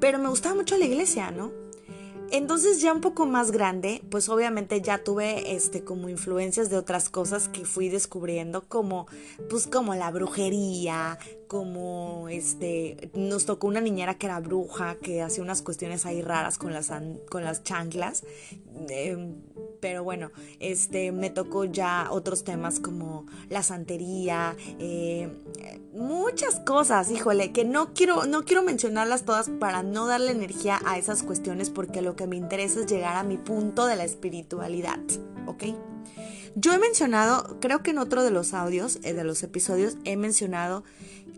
Pero 0.00 0.18
me 0.18 0.28
gustaba 0.28 0.54
mucho 0.54 0.76
la 0.76 0.84
iglesia, 0.84 1.30
¿no? 1.30 1.63
Entonces 2.30 2.80
ya 2.80 2.92
un 2.92 3.00
poco 3.00 3.26
más 3.26 3.50
grande, 3.50 4.02
pues 4.10 4.28
obviamente 4.28 4.80
ya 4.80 4.98
tuve 4.98 5.54
este 5.54 5.84
como 5.84 6.08
influencias 6.08 6.70
de 6.70 6.76
otras 6.76 7.08
cosas 7.08 7.48
que 7.48 7.64
fui 7.64 7.88
descubriendo 7.88 8.62
como 8.66 9.06
pues 9.48 9.66
como 9.66 9.94
la 9.94 10.10
brujería, 10.10 11.18
como 11.46 12.28
este 12.28 13.10
nos 13.14 13.46
tocó 13.46 13.66
una 13.68 13.80
niñera 13.80 14.14
que 14.14 14.26
era 14.26 14.40
bruja, 14.40 14.96
que 14.96 15.22
hacía 15.22 15.44
unas 15.44 15.62
cuestiones 15.62 16.06
ahí 16.06 16.22
raras 16.22 16.58
con 16.58 16.72
las 16.72 16.90
con 17.30 17.44
las 17.44 17.62
chanclas. 17.62 18.24
Em, 18.88 19.36
pero 19.80 20.02
bueno, 20.02 20.30
este 20.60 21.12
me 21.12 21.30
tocó 21.30 21.64
ya 21.66 22.08
otros 22.10 22.42
temas 22.42 22.80
como 22.80 23.26
la 23.50 23.62
santería, 23.62 24.56
eh, 24.78 25.30
muchas 25.92 26.58
cosas, 26.60 27.10
híjole, 27.10 27.52
que 27.52 27.64
no 27.64 27.92
quiero, 27.92 28.24
no 28.26 28.44
quiero 28.44 28.62
mencionarlas 28.62 29.24
todas 29.24 29.48
para 29.48 29.82
no 29.82 30.06
darle 30.06 30.32
energía 30.32 30.80
a 30.86 30.98
esas 30.98 31.22
cuestiones 31.22 31.70
porque 31.70 32.02
lo 32.02 32.16
que 32.16 32.23
me 32.26 32.36
interesa 32.36 32.80
es 32.80 32.86
llegar 32.86 33.16
a 33.16 33.22
mi 33.22 33.36
punto 33.36 33.86
de 33.86 33.96
la 33.96 34.04
espiritualidad, 34.04 35.00
¿ok? 35.46 35.64
Yo 36.56 36.72
he 36.72 36.78
mencionado, 36.78 37.58
creo 37.60 37.82
que 37.82 37.90
en 37.90 37.98
otro 37.98 38.22
de 38.22 38.30
los 38.30 38.54
audios, 38.54 39.00
eh, 39.02 39.12
de 39.12 39.24
los 39.24 39.42
episodios, 39.42 39.96
he 40.04 40.16
mencionado 40.16 40.84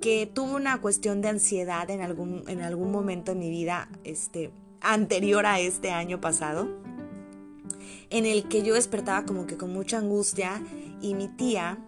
que 0.00 0.26
tuve 0.26 0.52
una 0.54 0.80
cuestión 0.80 1.22
de 1.22 1.28
ansiedad 1.28 1.88
en 1.90 2.02
algún, 2.02 2.44
en 2.48 2.60
algún 2.60 2.92
momento 2.92 3.32
en 3.32 3.38
mi 3.38 3.48
vida, 3.48 3.88
este, 4.04 4.50
anterior 4.80 5.46
a 5.46 5.58
este 5.58 5.90
año 5.90 6.20
pasado 6.20 6.68
en 8.10 8.26
el 8.26 8.48
que 8.48 8.62
yo 8.62 8.74
despertaba 8.74 9.24
como 9.24 9.46
que 9.46 9.56
con 9.56 9.72
mucha 9.72 9.98
angustia 9.98 10.62
y 11.00 11.14
mi 11.14 11.28
tía 11.28 11.78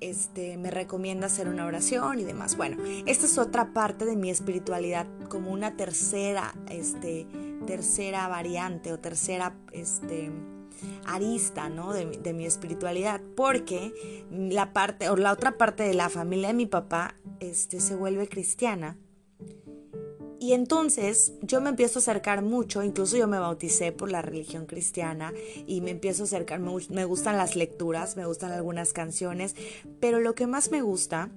este, 0.00 0.56
me 0.56 0.70
recomienda 0.70 1.26
hacer 1.26 1.48
una 1.48 1.66
oración 1.66 2.18
y 2.18 2.24
demás. 2.24 2.56
Bueno, 2.56 2.82
esta 3.06 3.26
es 3.26 3.38
otra 3.38 3.72
parte 3.72 4.04
de 4.04 4.16
mi 4.16 4.30
espiritualidad, 4.30 5.06
como 5.28 5.52
una 5.52 5.76
tercera, 5.76 6.54
este, 6.70 7.26
tercera 7.66 8.28
variante 8.28 8.92
o 8.92 8.98
tercera, 8.98 9.56
este, 9.72 10.30
arista, 11.06 11.68
¿no? 11.68 11.92
De, 11.92 12.06
de, 12.06 12.32
mi 12.32 12.46
espiritualidad, 12.46 13.20
porque 13.36 14.24
la 14.30 14.72
parte, 14.72 15.08
o 15.08 15.16
la 15.16 15.32
otra 15.32 15.58
parte 15.58 15.82
de 15.82 15.94
la 15.94 16.08
familia 16.08 16.48
de 16.48 16.54
mi 16.54 16.66
papá, 16.66 17.16
este, 17.40 17.80
se 17.80 17.94
vuelve 17.94 18.28
cristiana 18.28 18.96
y 20.40 20.54
entonces 20.54 21.34
yo 21.42 21.60
me 21.60 21.68
empiezo 21.68 21.98
a 21.98 22.00
acercar 22.00 22.40
mucho, 22.40 22.82
incluso 22.82 23.18
yo 23.18 23.28
me 23.28 23.38
bauticé 23.38 23.92
por 23.92 24.10
la 24.10 24.22
religión 24.22 24.64
cristiana 24.64 25.34
y 25.66 25.82
me 25.82 25.90
empiezo 25.90 26.22
a 26.22 26.24
acercar, 26.24 26.60
me, 26.60 27.04
gustan 27.04 27.36
las 27.36 27.56
lecturas, 27.56 28.16
me 28.16 28.24
gustan 28.24 28.50
algunas 28.50 28.94
canciones, 28.94 29.54
pero 30.00 30.18
lo 30.18 30.34
que 30.34 30.46
más 30.46 30.70
me 30.70 30.80
gusta 30.80 31.28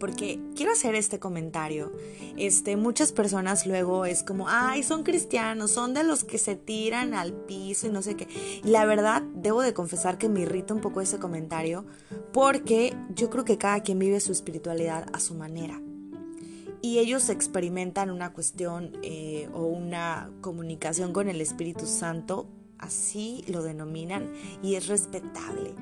porque 0.00 0.40
quiero 0.56 0.72
hacer 0.72 0.96
este 0.96 1.20
comentario. 1.20 1.92
Este, 2.36 2.76
muchas 2.76 3.12
personas 3.12 3.66
luego 3.66 4.06
es 4.06 4.24
como, 4.24 4.48
ay, 4.48 4.82
son 4.82 5.04
cristianos, 5.04 5.70
son 5.70 5.94
de 5.94 6.02
los 6.02 6.24
que 6.24 6.38
se 6.38 6.56
tiran 6.56 7.14
al 7.14 7.32
piso 7.32 7.86
y 7.86 7.90
no 7.90 8.02
sé 8.02 8.16
qué. 8.16 8.26
la 8.64 8.84
verdad, 8.86 9.22
debo 9.34 9.62
de 9.62 9.74
confesar 9.74 10.18
que 10.18 10.28
me 10.28 10.40
irrita 10.40 10.74
un 10.74 10.80
poco 10.80 11.00
ese 11.00 11.18
comentario, 11.18 11.84
porque 12.32 12.96
yo 13.14 13.30
creo 13.30 13.44
que 13.44 13.58
cada 13.58 13.80
quien 13.82 14.00
vive 14.00 14.18
su 14.18 14.32
espiritualidad 14.32 15.06
a 15.12 15.20
su 15.20 15.34
manera 15.34 15.80
y 16.82 16.98
ellos 16.98 17.28
experimentan 17.28 18.10
una 18.10 18.32
cuestión 18.32 18.92
eh, 19.02 19.48
o 19.52 19.64
una 19.64 20.30
comunicación 20.40 21.12
con 21.12 21.28
el 21.28 21.40
Espíritu 21.40 21.86
Santo, 21.86 22.48
así 22.78 23.44
lo 23.48 23.62
denominan, 23.62 24.32
y 24.62 24.76
es 24.76 24.86
respetable. 24.86 25.74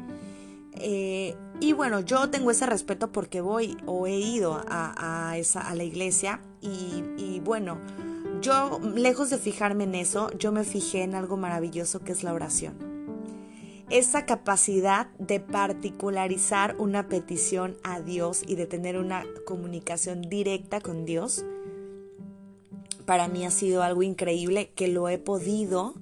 Eh, 0.81 1.37
y 1.61 1.73
bueno, 1.73 2.01
yo 2.01 2.31
tengo 2.31 2.51
ese 2.51 2.67
respeto 2.67 3.11
porque 3.11 3.41
voy 3.41 3.77
o 3.87 4.07
he 4.07 4.19
ido 4.19 4.63
a, 4.69 5.35
esa, 5.37 5.61
a 5.61 5.75
la 5.75 5.85
iglesia 5.85 6.41
y, 6.61 7.03
y 7.17 7.41
bueno, 7.41 7.79
yo 8.41 8.81
lejos 8.95 9.31
de 9.31 9.39
fijarme 9.39 9.85
en 9.85 9.95
eso, 9.95 10.31
yo 10.39 10.53
me 10.53 10.65
fijé 10.65 11.03
en 11.03 11.15
algo 11.15 11.37
maravilloso 11.37 12.01
que 12.01 12.13
es 12.13 12.23
la 12.23 12.33
oración. 12.33 12.75
Esa 13.91 14.27
capacidad 14.27 15.09
de 15.19 15.41
particularizar 15.41 16.77
una 16.79 17.09
petición 17.09 17.79
a 17.83 18.01
Dios 18.01 18.43
y 18.47 18.55
de 18.55 18.67
tener 18.67 18.99
una 18.99 19.25
comunicación 19.47 20.23
directa 20.23 20.81
con 20.81 21.07
Dios, 21.07 21.45
para 23.07 23.29
mí 23.29 23.47
ha 23.47 23.51
sido 23.51 23.83
algo 23.83 24.03
increíble 24.03 24.71
que 24.75 24.89
lo 24.89 25.09
he 25.09 25.17
podido 25.17 25.95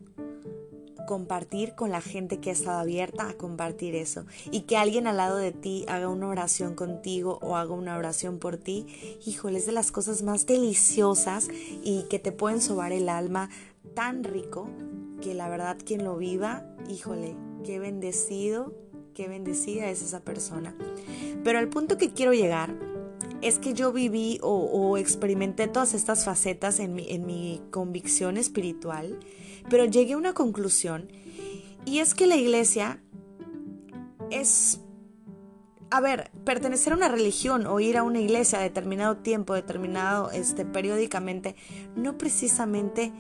compartir 1.07 1.75
con 1.75 1.91
la 1.91 2.01
gente 2.01 2.39
que 2.39 2.51
ha 2.51 2.53
estado 2.53 2.79
abierta 2.79 3.29
a 3.29 3.35
compartir 3.35 3.95
eso 3.95 4.27
y 4.51 4.63
que 4.63 4.77
alguien 4.77 5.07
al 5.07 5.17
lado 5.17 5.37
de 5.37 5.53
ti 5.53 5.85
haga 5.89 6.09
una 6.09 6.29
oración 6.29 6.75
contigo 6.75 7.39
o 7.43 7.57
haga 7.57 7.73
una 7.73 7.97
oración 7.97 8.39
por 8.39 8.57
ti, 8.57 8.87
híjole, 9.25 9.59
es 9.59 9.67
de 9.67 9.73
las 9.73 9.93
cosas 9.93 10.23
más 10.23 10.47
deliciosas 10.47 11.49
y 11.83 12.05
que 12.11 12.19
te 12.19 12.33
pueden 12.33 12.61
sobar 12.61 12.93
el 12.93 13.09
alma 13.09 13.49
tan 13.95 14.25
rico 14.25 14.69
que 15.21 15.35
la 15.35 15.49
verdad 15.49 15.79
quien 15.85 16.05
lo 16.05 16.17
viva, 16.17 16.67
híjole, 16.89 17.37
qué 17.65 17.79
bendecido, 17.79 18.75
qué 19.15 19.29
bendecida 19.29 19.89
es 19.89 20.03
esa 20.03 20.21
persona. 20.21 20.77
Pero 21.43 21.59
al 21.59 21.69
punto 21.69 21.97
que 21.97 22.13
quiero 22.13 22.33
llegar 22.33 22.75
es 23.43 23.59
que 23.59 23.75
yo 23.75 23.93
viví 23.93 24.39
o, 24.43 24.97
experimenté 24.99 25.69
todas 25.69 25.95
estas 25.95 26.25
facetas 26.25 26.81
en 26.81 26.95
mi, 26.95 27.11
en 27.11 27.27
mi 27.27 27.61
convicción 27.71 28.37
espiritual, 28.37 29.19
pero 29.69 29.85
llegué 29.85 30.15
a 30.15 30.19
una 30.19 30.35
conclusión 30.35 31.11
y 31.85 31.99
es 31.99 32.15
que 32.15 32.27
la 32.27 32.37
iglesia 32.37 33.01
es 34.31 34.81
a 35.91 36.01
ver, 36.01 36.31
pertenecer 36.45 36.93
a 36.93 36.97
una 36.97 37.09
religión 37.09 37.67
o 37.67 37.79
ir 37.81 37.97
a 37.97 38.03
una 38.03 38.21
iglesia 38.21 38.59
a 38.59 38.63
determinado 38.63 39.19
tiempo, 39.19 39.55
determinado 39.55 40.31
este 40.31 40.65
periódicamente, 40.65 41.55
no 41.95 42.19
precisamente 42.19 43.13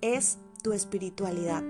es 0.00 0.38
tu 0.62 0.72
espiritualidad. 0.72 1.62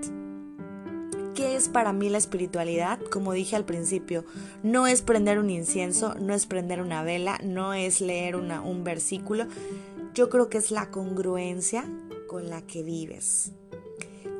¿Qué 1.35 1.55
es 1.55 1.69
para 1.69 1.93
mí 1.93 2.09
la 2.09 2.17
espiritualidad? 2.17 2.99
Como 3.11 3.33
dije 3.33 3.55
al 3.55 3.65
principio, 3.65 4.25
no 4.63 4.87
es 4.87 5.03
prender 5.03 5.37
un 5.37 5.51
incienso, 5.51 6.15
no 6.15 6.33
es 6.33 6.47
prender 6.47 6.81
una 6.81 7.03
vela, 7.03 7.39
no 7.43 7.73
es 7.73 8.01
leer 8.01 8.35
un 8.35 8.83
versículo. 8.83 9.45
Yo 10.15 10.29
creo 10.29 10.49
que 10.49 10.57
es 10.57 10.71
la 10.71 10.89
congruencia 10.89 11.85
con 12.27 12.49
la 12.49 12.63
que 12.63 12.81
vives. 12.81 13.51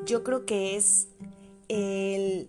Yo 0.08 0.24
creo 0.24 0.46
que 0.46 0.76
es 0.76 1.08
el... 1.68 2.48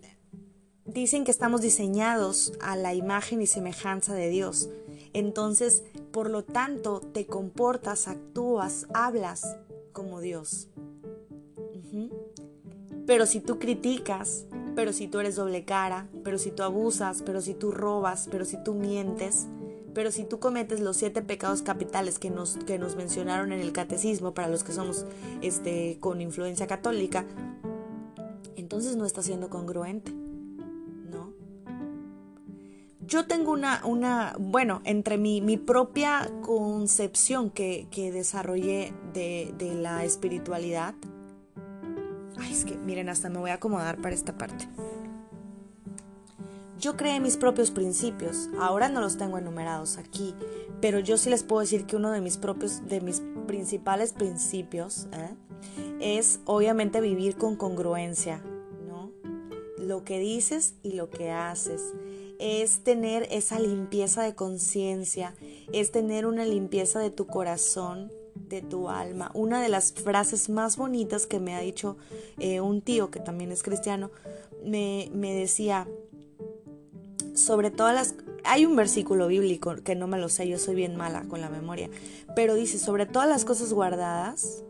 Dicen 0.85 1.25
que 1.25 1.31
estamos 1.31 1.59
diseñados 1.61 2.53
a 2.61 2.77
la 2.77 2.93
imagen 2.93 3.41
y 3.41 3.47
semejanza 3.47 4.15
de 4.15 4.29
Dios. 4.29 4.69
Entonces, 5.11 5.83
por 6.11 6.29
lo 6.29 6.45
tanto, 6.45 7.01
te 7.01 7.25
comportas, 7.25 8.07
actúas, 8.07 8.87
hablas 8.93 9.57
como 9.91 10.21
Dios. 10.21 10.69
Pero 13.05 13.25
si 13.25 13.41
tú 13.41 13.59
criticas, 13.59 14.45
pero 14.73 14.93
si 14.93 15.09
tú 15.09 15.19
eres 15.19 15.35
doble 15.35 15.65
cara, 15.65 16.07
pero 16.23 16.37
si 16.37 16.51
tú 16.51 16.63
abusas, 16.63 17.21
pero 17.25 17.41
si 17.41 17.53
tú 17.53 17.71
robas, 17.71 18.29
pero 18.31 18.45
si 18.45 18.63
tú 18.63 18.73
mientes, 18.73 19.47
pero 19.93 20.11
si 20.11 20.23
tú 20.23 20.39
cometes 20.39 20.79
los 20.79 20.97
siete 20.97 21.21
pecados 21.21 21.61
capitales 21.61 22.19
que 22.19 22.29
nos, 22.29 22.57
que 22.57 22.79
nos 22.79 22.95
mencionaron 22.95 23.51
en 23.51 23.59
el 23.59 23.71
catecismo 23.71 24.33
para 24.33 24.47
los 24.47 24.63
que 24.63 24.71
somos 24.71 25.05
este, 25.41 25.97
con 25.99 26.21
influencia 26.21 26.67
católica, 26.67 27.25
entonces 28.55 28.95
no 28.95 29.05
estás 29.05 29.25
siendo 29.25 29.49
congruente, 29.49 30.11
¿no? 30.11 31.33
yo 33.01 33.25
tengo 33.25 33.51
una, 33.51 33.81
una 33.85 34.35
bueno, 34.39 34.81
entre 34.83 35.17
mi, 35.17 35.41
mi 35.41 35.57
propia 35.57 36.31
concepción 36.41 37.49
que, 37.49 37.87
que 37.89 38.11
desarrollé 38.11 38.93
de, 39.13 39.53
de 39.57 39.73
la 39.73 40.05
espiritualidad, 40.05 40.93
ay, 42.37 42.51
es 42.51 42.65
que 42.65 42.77
miren, 42.77 43.09
hasta 43.09 43.29
me 43.29 43.39
voy 43.39 43.49
a 43.49 43.55
acomodar 43.55 43.97
para 43.97 44.13
esta 44.13 44.37
parte. 44.37 44.67
Yo 46.79 46.95
creé 46.95 47.19
mis 47.19 47.35
propios 47.35 47.71
principios, 47.71 48.49
ahora 48.57 48.87
no 48.87 49.01
los 49.01 49.17
tengo 49.17 49.37
enumerados 49.37 49.97
aquí, 49.97 50.33
pero 50.79 50.99
yo 50.99 51.17
sí 51.17 51.29
les 51.29 51.43
puedo 51.43 51.59
decir 51.59 51.85
que 51.85 51.97
uno 51.97 52.09
de 52.11 52.21
mis 52.21 52.37
propios, 52.37 52.87
de 52.87 53.01
mis 53.01 53.21
principales 53.47 54.13
principios 54.13 55.07
¿eh? 55.11 55.35
es 55.99 56.39
obviamente 56.45 57.01
vivir 57.01 57.35
con 57.35 57.57
congruencia, 57.57 58.41
¿no? 58.87 59.11
Lo 59.77 60.05
que 60.05 60.19
dices 60.19 60.75
y 60.81 60.93
lo 60.93 61.09
que 61.09 61.31
haces 61.31 61.81
es 62.39 62.79
tener 62.81 63.27
esa 63.29 63.59
limpieza 63.59 64.23
de 64.23 64.33
conciencia, 64.33 65.35
es 65.73 65.91
tener 65.91 66.25
una 66.25 66.45
limpieza 66.45 67.01
de 67.01 67.09
tu 67.09 67.27
corazón, 67.27 68.09
de 68.35 68.61
tu 68.61 68.87
alma. 68.87 69.31
Una 69.33 69.61
de 69.61 69.67
las 69.67 69.91
frases 69.91 70.47
más 70.47 70.77
bonitas 70.77 71.27
que 71.27 71.41
me 71.41 71.55
ha 71.55 71.59
dicho 71.59 71.97
eh, 72.37 72.61
un 72.61 72.81
tío 72.81 73.11
que 73.11 73.19
también 73.19 73.51
es 73.51 73.63
cristiano, 73.63 74.11
me, 74.63 75.09
me 75.13 75.33
decía, 75.33 75.85
sobre 77.39 77.71
todas 77.71 77.93
las... 77.93 78.15
Hay 78.43 78.65
un 78.65 78.75
versículo 78.75 79.27
bíblico 79.27 79.75
que 79.83 79.95
no 79.95 80.07
me 80.07 80.17
lo 80.17 80.29
sé, 80.29 80.47
yo 80.47 80.57
soy 80.57 80.75
bien 80.75 80.95
mala 80.95 81.23
con 81.23 81.41
la 81.41 81.49
memoria, 81.49 81.89
pero 82.35 82.55
dice, 82.55 82.79
sobre 82.79 83.05
todas 83.05 83.27
las 83.27 83.45
cosas 83.45 83.73
guardadas, 83.73 84.63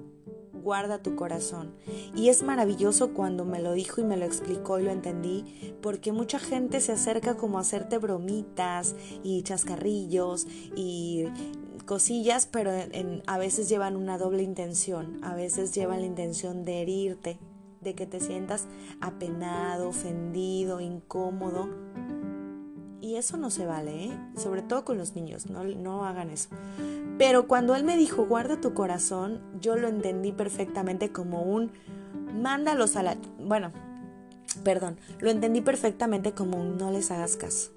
guarda 0.54 1.02
tu 1.02 1.16
corazón. 1.16 1.74
Y 2.16 2.30
es 2.30 2.44
maravilloso 2.44 3.14
cuando 3.14 3.46
me 3.46 3.60
lo 3.60 3.74
dijo 3.74 4.02
y 4.02 4.04
me 4.04 4.18
lo 4.18 4.26
explicó 4.26 4.80
y 4.80 4.84
lo 4.84 4.92
entendí, 4.92 5.76
porque 5.82 6.12
mucha 6.12 6.40
gente 6.40 6.82
se 6.82 6.92
acerca 6.92 7.38
como 7.38 7.58
a 7.58 7.62
hacerte 7.62 7.98
bromitas 7.98 8.96
y 9.24 9.44
chascarrillos 9.44 10.48
y 10.76 11.26
cosillas, 11.86 12.48
pero 12.52 12.72
a 13.26 13.38
veces 13.38 13.70
llevan 13.70 13.96
una 13.96 14.18
doble 14.18 14.44
intención, 14.44 15.24
a 15.24 15.34
veces 15.36 15.74
llevan 15.74 16.02
la 16.02 16.06
intención 16.06 16.66
de 16.66 16.82
herirte, 16.82 17.40
de 17.82 17.96
que 17.96 18.06
te 18.06 18.20
sientas 18.20 18.68
apenado, 19.00 19.90
ofendido, 19.90 20.82
incómodo 20.82 21.70
y 23.02 23.16
eso 23.16 23.38
no 23.38 23.50
se 23.50 23.66
vale, 23.66 24.06
¿eh? 24.06 24.18
sobre 24.38 24.62
todo 24.62 24.84
con 24.84 24.98
los 24.98 25.16
niños, 25.16 25.50
no, 25.50 25.64
no 25.64 26.06
hagan 26.06 26.30
eso. 26.30 26.50
Pero 27.18 27.48
cuando 27.48 27.76
él 27.76 27.84
me 27.84 27.98
dijo, 27.98 28.26
guarda 28.26 28.62
tu 28.62 28.74
corazón, 28.74 29.42
yo 29.62 29.76
lo 29.76 29.88
entendí 29.88 30.32
perfectamente 30.32 31.12
como 31.12 31.42
un, 31.42 31.72
mándalos 32.34 32.96
a 32.96 33.04
la... 33.04 33.18
Bueno, 33.40 33.72
perdón, 34.64 34.98
lo 35.20 35.30
entendí 35.30 35.62
perfectamente 35.62 36.34
como 36.34 36.58
un 36.60 36.78
no 36.78 36.92
les 36.92 37.12
hagas 37.12 37.38
caso. 37.38 37.72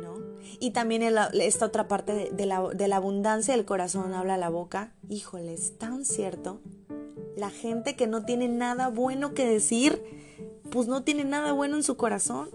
¿No? 0.00 0.14
Y 0.60 0.70
también 0.70 1.02
esta 1.02 1.66
otra 1.66 1.88
parte 1.88 2.30
de, 2.32 2.46
la, 2.46 2.68
de 2.68 2.88
la 2.88 2.96
abundancia 2.96 3.54
del 3.54 3.64
corazón 3.64 4.14
habla 4.14 4.36
la 4.36 4.48
boca. 4.48 4.94
Híjole, 5.08 5.54
es 5.54 5.78
tan 5.78 6.04
cierto. 6.04 6.60
La 7.36 7.50
gente 7.50 7.96
que 7.96 8.06
no 8.06 8.24
tiene 8.24 8.48
nada 8.48 8.88
bueno 8.88 9.32
que 9.32 9.46
decir, 9.46 10.02
pues 10.70 10.86
no 10.86 11.02
tiene 11.02 11.24
nada 11.24 11.52
bueno 11.52 11.76
en 11.76 11.82
su 11.82 11.96
corazón 11.96 12.50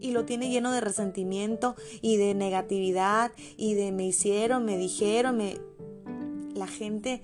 y 0.00 0.12
lo 0.12 0.24
tiene 0.24 0.50
lleno 0.50 0.72
de 0.72 0.80
resentimiento 0.80 1.76
y 2.00 2.16
de 2.16 2.34
negatividad 2.34 3.32
y 3.56 3.74
de 3.74 3.92
me 3.92 4.06
hicieron, 4.06 4.64
me 4.64 4.76
dijeron, 4.76 5.36
me... 5.36 5.58
La 6.54 6.66
gente 6.66 7.22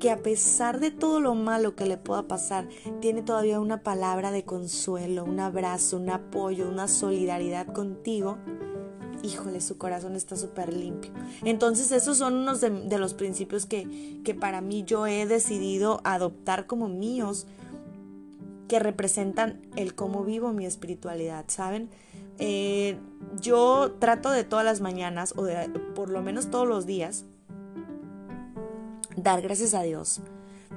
que 0.00 0.10
a 0.10 0.16
pesar 0.16 0.80
de 0.80 0.90
todo 0.90 1.20
lo 1.20 1.34
malo 1.34 1.76
que 1.76 1.84
le 1.84 1.98
pueda 1.98 2.26
pasar, 2.26 2.66
tiene 3.00 3.22
todavía 3.22 3.60
una 3.60 3.82
palabra 3.82 4.30
de 4.32 4.44
consuelo, 4.44 5.24
un 5.24 5.38
abrazo, 5.38 5.98
un 5.98 6.08
apoyo, 6.08 6.68
una 6.68 6.88
solidaridad 6.88 7.66
contigo, 7.66 8.38
híjole, 9.22 9.60
su 9.60 9.76
corazón 9.78 10.16
está 10.16 10.36
súper 10.36 10.74
limpio. 10.74 11.12
Entonces 11.44 11.92
esos 11.92 12.16
son 12.16 12.34
unos 12.34 12.62
de, 12.62 12.70
de, 12.70 12.98
los 12.98 13.12
principios 13.12 13.66
que, 13.66 14.20
que 14.24 14.34
para 14.34 14.62
mí 14.62 14.84
yo 14.84 15.06
he 15.06 15.26
decidido 15.26 16.00
adoptar 16.04 16.66
como 16.66 16.88
míos, 16.88 17.46
que 18.68 18.78
representan 18.78 19.60
el 19.76 19.94
cómo 19.94 20.24
vivo 20.24 20.52
mi 20.52 20.64
espiritualidad, 20.64 21.44
¿saben? 21.48 21.90
Eh, 22.40 22.98
yo 23.40 23.92
trato 23.98 24.30
de 24.30 24.44
todas 24.44 24.64
las 24.64 24.80
mañanas, 24.80 25.34
o 25.36 25.44
de, 25.44 25.68
por 25.94 26.10
lo 26.10 26.22
menos 26.22 26.50
todos 26.50 26.66
los 26.66 26.86
días, 26.86 27.24
dar 29.16 29.42
gracias 29.42 29.74
a 29.74 29.82
Dios. 29.82 30.20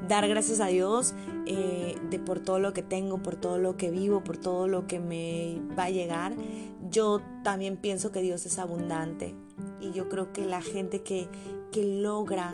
Dar 0.08 0.28
gracias 0.28 0.60
a 0.60 0.68
Dios 0.68 1.14
eh, 1.46 1.96
de 2.10 2.20
por 2.20 2.40
todo 2.40 2.60
lo 2.60 2.74
que 2.74 2.84
tengo, 2.84 3.24
por 3.24 3.36
todo 3.36 3.58
lo 3.58 3.78
que 3.78 3.90
vivo, 3.90 4.24
por 4.24 4.38
todo 4.38 4.68
lo 4.68 4.86
que 4.86 5.00
me 5.00 5.62
va 5.78 5.86
a 5.86 5.90
llegar. 5.90 6.36
Yo 6.90 7.22
también 7.44 7.78
pienso 7.78 8.12
que 8.12 8.22
Dios 8.22 8.46
es 8.46 8.60
abundante 8.60 9.34
y 9.80 9.92
yo 9.92 10.10
creo 10.10 10.34
que 10.34 10.46
la 10.46 10.62
gente 10.62 11.04
que, 11.04 11.30
que 11.72 11.86
logra 11.86 12.54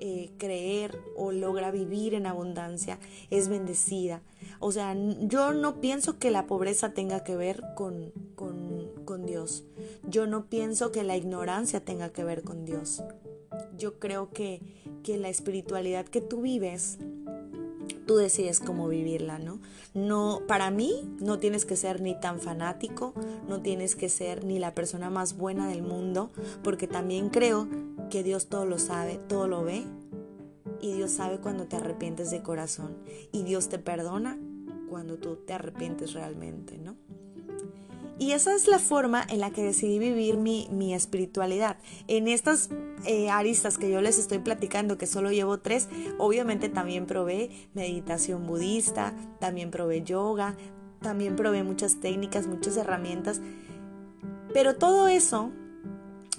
eh, 0.00 0.32
creer 0.36 0.98
o 1.16 1.30
logra 1.30 1.70
vivir 1.70 2.14
en 2.14 2.26
abundancia 2.26 2.98
es 3.30 3.46
bendecida. 3.48 4.20
O 4.64 4.70
sea, 4.70 4.96
yo 5.22 5.52
no 5.52 5.80
pienso 5.80 6.20
que 6.20 6.30
la 6.30 6.46
pobreza 6.46 6.94
tenga 6.94 7.24
que 7.24 7.34
ver 7.34 7.64
con, 7.74 8.12
con, 8.36 8.92
con 9.04 9.26
Dios. 9.26 9.64
Yo 10.04 10.28
no 10.28 10.46
pienso 10.46 10.92
que 10.92 11.02
la 11.02 11.16
ignorancia 11.16 11.84
tenga 11.84 12.10
que 12.10 12.22
ver 12.22 12.44
con 12.44 12.64
Dios. 12.64 13.02
Yo 13.76 13.98
creo 13.98 14.30
que, 14.30 14.62
que 15.02 15.18
la 15.18 15.30
espiritualidad 15.30 16.06
que 16.06 16.20
tú 16.20 16.42
vives 16.42 16.98
tú 18.06 18.14
decides 18.16 18.60
cómo 18.60 18.86
vivirla, 18.86 19.40
¿no? 19.40 19.58
No, 19.94 20.42
para 20.46 20.70
mí 20.70 21.12
no 21.18 21.40
tienes 21.40 21.64
que 21.64 21.74
ser 21.74 22.00
ni 22.00 22.14
tan 22.14 22.38
fanático, 22.38 23.14
no 23.48 23.62
tienes 23.62 23.96
que 23.96 24.08
ser 24.08 24.44
ni 24.44 24.60
la 24.60 24.74
persona 24.74 25.10
más 25.10 25.36
buena 25.36 25.68
del 25.68 25.82
mundo, 25.82 26.30
porque 26.62 26.86
también 26.86 27.30
creo 27.30 27.66
que 28.10 28.22
Dios 28.22 28.46
todo 28.46 28.64
lo 28.64 28.78
sabe, 28.78 29.18
todo 29.28 29.48
lo 29.48 29.64
ve 29.64 29.84
y 30.80 30.92
Dios 30.92 31.10
sabe 31.10 31.38
cuando 31.38 31.66
te 31.66 31.76
arrepientes 31.76 32.30
de 32.30 32.42
corazón 32.42 32.96
y 33.32 33.42
Dios 33.42 33.68
te 33.68 33.80
perdona 33.80 34.38
cuando 34.92 35.16
tú 35.16 35.36
te 35.36 35.54
arrepientes 35.54 36.12
realmente, 36.12 36.76
¿no? 36.76 36.96
Y 38.18 38.32
esa 38.32 38.54
es 38.54 38.68
la 38.68 38.78
forma 38.78 39.24
en 39.26 39.40
la 39.40 39.50
que 39.50 39.62
decidí 39.62 39.98
vivir 39.98 40.36
mi, 40.36 40.68
mi 40.70 40.92
espiritualidad. 40.92 41.78
En 42.08 42.28
estas 42.28 42.68
eh, 43.06 43.30
aristas 43.30 43.78
que 43.78 43.90
yo 43.90 44.02
les 44.02 44.18
estoy 44.18 44.38
platicando, 44.38 44.98
que 44.98 45.06
solo 45.06 45.32
llevo 45.32 45.60
tres, 45.60 45.88
obviamente 46.18 46.68
también 46.68 47.06
probé 47.06 47.48
meditación 47.72 48.46
budista, 48.46 49.14
también 49.40 49.70
probé 49.70 50.02
yoga, 50.02 50.56
también 51.00 51.36
probé 51.36 51.62
muchas 51.62 52.00
técnicas, 52.00 52.46
muchas 52.46 52.76
herramientas. 52.76 53.40
Pero 54.52 54.76
todo 54.76 55.08
eso 55.08 55.52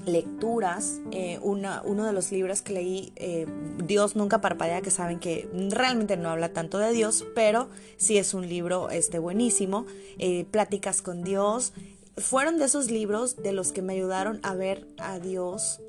lecturas, 0.06 1.02
eh, 1.12 1.40
una, 1.42 1.82
uno 1.84 2.06
de 2.06 2.14
los 2.14 2.32
libros 2.32 2.62
que 2.62 2.74
leí, 2.74 3.14
eh, 3.16 3.48
Dios 3.84 4.16
nunca 4.16 4.42
parpadea, 4.42 4.82
que 4.82 4.92
saben 4.92 5.20
que 5.20 5.50
realmente 5.70 6.18
no 6.18 6.30
habla 6.30 6.54
tanto 6.54 6.78
de 6.78 6.92
Dios, 6.92 7.26
pero 7.36 7.70
sí 7.98 8.18
es 8.18 8.34
un 8.34 8.48
libro 8.48 8.90
este, 8.90 9.20
buenísimo, 9.20 9.86
eh, 10.20 10.46
Pláticas 10.52 11.02
con 11.02 11.24
Dios, 11.24 11.74
fueron 12.18 12.58
de 12.58 12.66
esos 12.66 12.92
libros 12.92 13.38
de 13.38 13.54
los 13.54 13.72
que 13.72 13.82
me 13.82 13.94
ayudaron 13.94 14.40
a 14.44 14.54
ver 14.54 14.88
a 14.98 15.20
Dios 15.20 15.80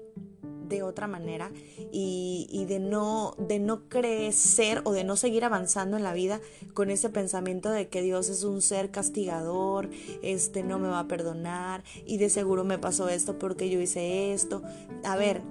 de 0.68 0.82
otra 0.82 1.06
manera 1.06 1.50
y, 1.92 2.64
de, 2.68 2.78
no, 2.78 3.34
de 3.38 3.58
no 3.58 3.88
crecer 3.88 4.82
o 4.84 4.92
de 4.92 5.04
no 5.04 5.16
seguir 5.16 5.44
avanzando 5.44 5.96
en 5.96 6.04
la 6.04 6.12
vida 6.12 6.40
con 6.72 6.90
ese 6.90 7.10
pensamiento 7.10 7.70
de 7.70 7.88
que 7.88 8.02
Dios 8.02 8.28
es 8.28 8.44
un 8.44 8.62
ser 8.62 8.90
castigador, 8.90 9.90
este 10.22 10.62
no 10.62 10.78
me 10.78 10.88
va 10.88 11.00
a 11.00 11.08
perdonar 11.08 11.84
y 12.06 12.18
de 12.18 12.30
seguro 12.30 12.64
me 12.64 12.78
pasó 12.78 13.08
esto 13.08 13.38
porque 13.38 13.70
yo 13.70 13.80
hice 13.80 14.32
esto. 14.32 14.62
A 15.04 15.16
ver, 15.16 15.42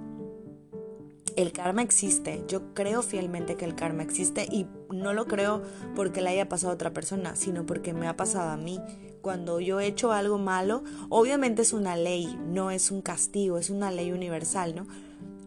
el 1.35 1.51
karma 1.51 1.81
existe, 1.81 2.43
yo 2.47 2.73
creo 2.73 3.01
fielmente 3.01 3.55
que 3.55 3.65
el 3.65 3.75
karma 3.75 4.03
existe 4.03 4.45
y 4.51 4.67
no 4.89 5.13
lo 5.13 5.25
creo 5.25 5.63
porque 5.95 6.21
le 6.21 6.29
haya 6.29 6.47
pasado 6.47 6.71
a 6.71 6.75
otra 6.75 6.93
persona, 6.93 7.35
sino 7.35 7.65
porque 7.65 7.93
me 7.93 8.07
ha 8.07 8.15
pasado 8.15 8.49
a 8.49 8.57
mí. 8.57 8.79
Cuando 9.23 9.61
yo 9.61 9.79
he 9.79 9.87
hecho 9.87 10.11
algo 10.11 10.37
malo, 10.37 10.83
obviamente 11.07 11.61
es 11.61 11.71
una 11.71 11.95
ley, 11.95 12.37
no 12.45 12.71
es 12.71 12.91
un 12.91 13.01
castigo, 13.01 13.57
es 13.57 13.69
una 13.69 13.89
ley 13.89 14.11
universal, 14.11 14.75
¿no? 14.75 14.85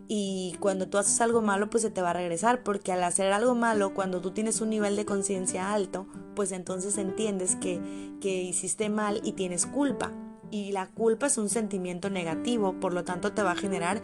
Y 0.08 0.56
cuando 0.60 0.88
tú 0.88 0.96
haces 0.96 1.20
algo 1.20 1.42
malo, 1.42 1.68
pues 1.68 1.82
se 1.82 1.90
te 1.90 2.00
va 2.00 2.08
a 2.08 2.14
regresar, 2.14 2.62
porque 2.62 2.92
al 2.92 3.04
hacer 3.04 3.30
algo 3.34 3.54
malo, 3.54 3.92
cuando 3.92 4.22
tú 4.22 4.30
tienes 4.30 4.62
un 4.62 4.70
nivel 4.70 4.96
de 4.96 5.04
conciencia 5.04 5.74
alto, 5.74 6.06
pues 6.34 6.52
entonces 6.52 6.96
entiendes 6.96 7.54
que, 7.56 7.78
que 8.18 8.40
hiciste 8.40 8.88
mal 8.88 9.20
y 9.22 9.32
tienes 9.32 9.66
culpa. 9.66 10.10
Y 10.50 10.72
la 10.72 10.86
culpa 10.86 11.26
es 11.26 11.36
un 11.36 11.50
sentimiento 11.50 12.08
negativo, 12.08 12.80
por 12.80 12.94
lo 12.94 13.04
tanto 13.04 13.34
te 13.34 13.42
va 13.42 13.50
a 13.50 13.56
generar 13.56 14.00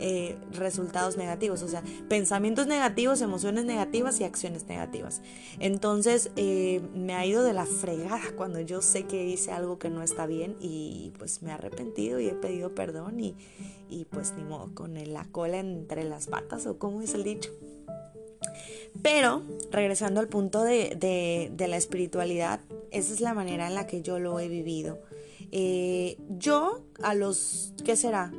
eh, 0.00 0.36
resultados 0.52 1.16
negativos, 1.16 1.62
o 1.62 1.68
sea, 1.68 1.82
pensamientos 2.08 2.66
negativos, 2.66 3.20
emociones 3.20 3.64
negativas 3.64 4.20
y 4.20 4.24
acciones 4.24 4.66
negativas. 4.66 5.22
Entonces 5.58 6.30
eh, 6.36 6.80
me 6.94 7.14
ha 7.14 7.24
ido 7.26 7.42
de 7.42 7.52
la 7.52 7.66
fregada 7.66 8.20
cuando 8.36 8.60
yo 8.60 8.82
sé 8.82 9.04
que 9.04 9.26
hice 9.26 9.52
algo 9.52 9.78
que 9.78 9.90
no 9.90 10.02
está 10.02 10.26
bien 10.26 10.56
y 10.60 11.12
pues 11.18 11.42
me 11.42 11.50
he 11.50 11.52
arrepentido 11.52 12.20
y 12.20 12.28
he 12.28 12.34
pedido 12.34 12.74
perdón 12.74 13.20
y, 13.20 13.36
y 13.88 14.04
pues 14.06 14.32
ni 14.34 14.44
modo, 14.44 14.70
con 14.74 14.94
la 15.12 15.24
cola 15.24 15.58
entre 15.58 16.04
las 16.04 16.26
patas 16.26 16.66
o 16.66 16.78
como 16.78 17.02
es 17.02 17.14
el 17.14 17.24
dicho. 17.24 17.50
Pero, 19.02 19.42
regresando 19.70 20.20
al 20.20 20.28
punto 20.28 20.62
de, 20.62 20.96
de, 21.52 21.68
la 21.68 21.76
espiritualidad, 21.76 22.60
Esa 22.90 23.12
es 23.12 23.20
la 23.20 23.34
manera 23.34 23.66
en 23.66 23.74
la 23.74 23.86
que 23.86 24.02
yo 24.02 24.18
lo 24.18 24.38
he 24.38 24.48
vivido. 24.48 25.00
Eh, 25.50 26.16
yo 26.28 26.84
a 27.02 27.14
los, 27.14 27.74
¿qué 27.84 27.96
será? 27.96 28.32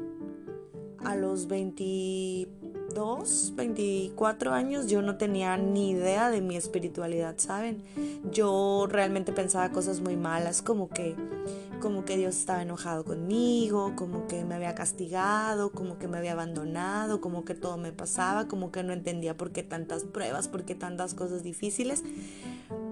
A 1.05 1.15
los 1.15 1.47
22, 1.47 3.53
24 3.55 4.53
años 4.53 4.87
yo 4.87 5.01
no 5.01 5.17
tenía 5.17 5.55
ni 5.55 5.91
idea 5.91 6.29
de 6.29 6.41
mi 6.41 6.57
espiritualidad, 6.57 7.35
¿saben? 7.37 7.81
Yo 8.31 8.87
realmente 8.89 9.31
pensaba 9.31 9.71
cosas 9.71 10.01
muy 10.01 10.17
malas, 10.17 10.61
como 10.61 10.89
que 10.89 11.15
como 11.79 12.03
que 12.03 12.17
Dios 12.17 12.35
estaba 12.35 12.63
enojado 12.63 13.05
conmigo, 13.05 13.93
como 13.95 14.25
que 14.25 14.43
me 14.43 14.55
había 14.55 14.73
castigado, 14.73 15.71
como 15.71 15.99
que 15.99 16.07
me 16.07 16.17
había 16.17 16.31
abandonado, 16.31 17.21
como 17.21 17.45
que 17.45 17.53
todo 17.53 17.77
me 17.77 17.91
pasaba, 17.91 18.47
como 18.47 18.71
que 18.71 18.81
no 18.81 18.91
entendía 18.91 19.37
por 19.37 19.51
qué 19.51 19.61
tantas 19.61 20.03
pruebas, 20.03 20.47
por 20.47 20.65
qué 20.65 20.73
tantas 20.73 21.13
cosas 21.13 21.43
difíciles. 21.43 22.03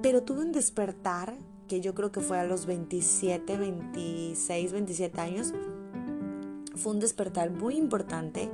Pero 0.03 0.21
tuve 0.21 0.41
un 0.41 0.51
despertar 0.51 1.33
que 1.67 1.81
yo 1.81 1.95
creo 1.95 2.11
que 2.11 2.19
fue 2.19 2.37
a 2.37 2.43
los 2.43 2.67
27, 2.67 3.57
26, 3.57 4.71
27 4.71 5.21
años, 5.21 5.53
fue 6.75 6.93
un 6.93 6.99
despertar 6.99 7.51
muy 7.51 7.75
importante 7.75 8.49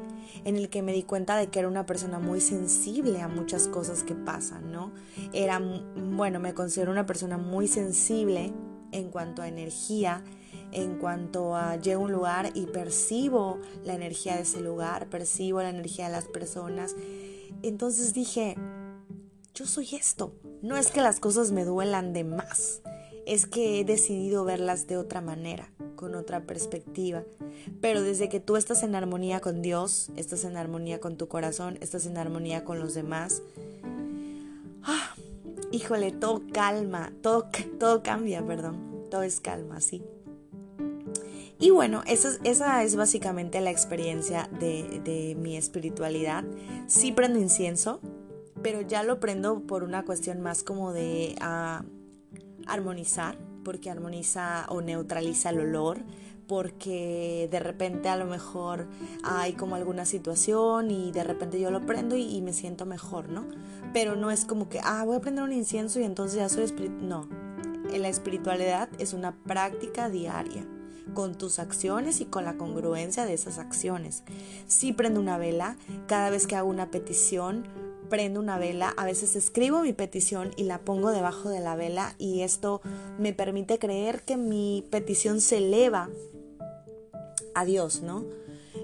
en 0.45 0.55
el 0.55 0.69
que 0.69 0.82
me 0.82 0.93
di 0.93 1.03
cuenta 1.03 1.38
de 1.38 1.47
que 1.47 1.60
era 1.60 1.67
una 1.67 1.86
persona 1.86 2.19
muy 2.19 2.41
sensible 2.41 3.21
a 3.21 3.27
muchas 3.27 3.67
cosas 3.67 4.03
que 4.03 4.15
pasan, 4.15 4.71
¿no? 4.71 4.91
Era, 5.34 5.62
bueno, 5.95 6.39
me 6.39 6.53
considero 6.53 6.91
una 6.91 7.05
persona 7.05 7.38
muy 7.38 7.67
sensible 7.67 8.53
en 8.91 9.10
cuanto 9.10 9.41
a 9.41 9.47
energía, 9.47 10.23
en 10.71 10.97
cuanto 10.97 11.55
a 11.55 11.77
llego 11.77 12.01
a 12.01 12.05
un 12.05 12.12
lugar 12.12 12.51
y 12.53 12.65
percibo 12.65 13.60
la 13.84 13.93
energía 13.93 14.36
de 14.36 14.43
ese 14.43 14.62
lugar, 14.62 15.10
percibo 15.10 15.62
la 15.62 15.69
energía 15.69 16.05
de 16.05 16.12
las 16.12 16.25
personas. 16.25 16.95
Entonces 17.62 18.13
dije, 18.13 18.55
yo 19.53 19.65
soy 19.65 19.95
esto. 19.95 20.34
No 20.62 20.77
es 20.77 20.91
que 20.91 21.01
las 21.01 21.19
cosas 21.19 21.51
me 21.51 21.65
duelan 21.65 22.13
de 22.13 22.23
más, 22.23 22.82
es 23.25 23.45
que 23.45 23.79
he 23.79 23.86
decidido 23.86 24.43
verlas 24.43 24.88
de 24.88 24.97
otra 24.97 25.21
manera, 25.21 25.71
con 25.99 26.15
otra 26.15 26.43
perspectiva. 26.43 27.23
Pero 27.81 28.01
desde 28.01 28.29
que 28.29 28.39
tú 28.39 28.55
estás 28.55 28.83
en 28.83 28.95
armonía 28.95 29.41
con 29.41 29.62
Dios, 29.62 30.12
estás 30.15 30.45
en 30.45 30.55
armonía 30.55 31.01
con 31.01 31.17
tu 31.17 31.27
corazón, 31.27 31.77
estás 31.81 32.05
en 32.05 32.17
armonía 32.17 32.63
con 32.63 32.79
los 32.79 32.93
demás, 32.93 33.43
ah, 34.83 35.13
híjole, 35.73 36.13
todo 36.13 36.41
calma, 36.53 37.12
todo, 37.21 37.49
todo 37.77 38.01
cambia, 38.01 38.41
perdón, 38.45 39.07
todo 39.12 39.23
es 39.23 39.41
calma, 39.41 39.81
sí. 39.81 40.01
Y 41.59 41.71
bueno, 41.71 42.03
esa, 42.07 42.38
esa 42.45 42.81
es 42.83 42.95
básicamente 42.95 43.59
la 43.59 43.71
experiencia 43.71 44.49
de, 44.62 45.01
de 45.03 45.35
mi 45.35 45.57
espiritualidad. 45.57 46.45
Sí 46.88 47.12
prendo 47.12 47.38
incienso, 47.38 47.99
pero 48.63 48.79
ya 48.79 49.03
lo 49.03 49.19
prendo 49.19 49.59
por 49.67 49.83
una 49.83 50.05
cuestión 50.05 50.39
más 50.39 50.63
como 50.63 50.93
de... 50.93 51.35
Uh, 51.41 51.99
armonizar, 52.69 53.35
porque 53.63 53.89
armoniza 53.89 54.65
o 54.69 54.82
neutraliza 54.82 55.50
el 55.50 55.60
olor, 55.60 56.00
porque 56.48 57.48
de 57.52 57.60
repente 57.60 58.10
a 58.10 58.17
lo 58.17 58.26
mejor 58.26 58.88
hay 59.24 59.54
como 59.54 59.76
alguna 59.76 60.06
situación 60.06 60.89
y 60.89 61.12
de 61.12 61.24
repente 61.24 61.60
yo 61.60 61.69
lo 61.69 61.86
prendo 61.86 62.15
y, 62.15 62.41
me 62.41 62.54
siento 62.54 62.86
mejor, 62.86 63.30
¿no? 63.30 63.45
Pero 63.93 64.15
no 64.15 64.32
es 64.32 64.45
como 64.45 64.67
que, 64.67 64.80
ah, 64.84 65.04
voy 65.06 65.17
a 65.17 65.22
prender 65.22 65.43
un 65.43 65.54
incienso 65.54 66.00
y 66.00 66.04
entonces 66.04 66.39
ya 66.39 66.50
soy 66.50 66.63
espiritual. 66.63 67.08
No, 67.08 67.30
la 67.98 68.10
espiritualidad 68.10 68.89
es 68.98 69.13
una 69.13 69.36
práctica 69.43 70.10
diaria 70.10 70.65
con 71.13 71.36
tus 71.36 71.60
acciones 71.60 72.22
y 72.22 72.26
con 72.26 72.45
la 72.45 72.58
congruencia 72.58 73.26
de 73.26 73.34
esas 73.34 73.58
acciones. 73.58 74.24
Si 74.67 74.93
prendo 74.93 75.19
una 75.19 75.38
vela, 75.38 75.76
cada 76.08 76.30
vez 76.30 76.48
que 76.48 76.56
hago 76.56 76.69
una 76.69 76.91
petición, 76.91 77.65
prendo 78.10 78.39
una 78.39 78.58
vela, 78.58 78.93
a 78.98 79.06
veces 79.06 79.36
escribo 79.36 79.82
mi 79.82 79.93
petición 79.93 80.52
y 80.58 80.63
la 80.63 80.80
pongo 80.80 81.12
debajo 81.12 81.50
de 81.50 81.60
la 81.60 81.76
vela 81.76 82.15
y 82.17 82.41
esto 82.41 82.82
me 83.17 83.34
permite 83.34 83.80
creer 83.80 84.24
que 84.24 84.38
mi 84.38 84.86
petición 84.89 85.41
se 85.41 85.58
eleva 85.58 86.10
a 87.56 87.65
Dios, 87.65 88.02
¿no? 88.02 88.26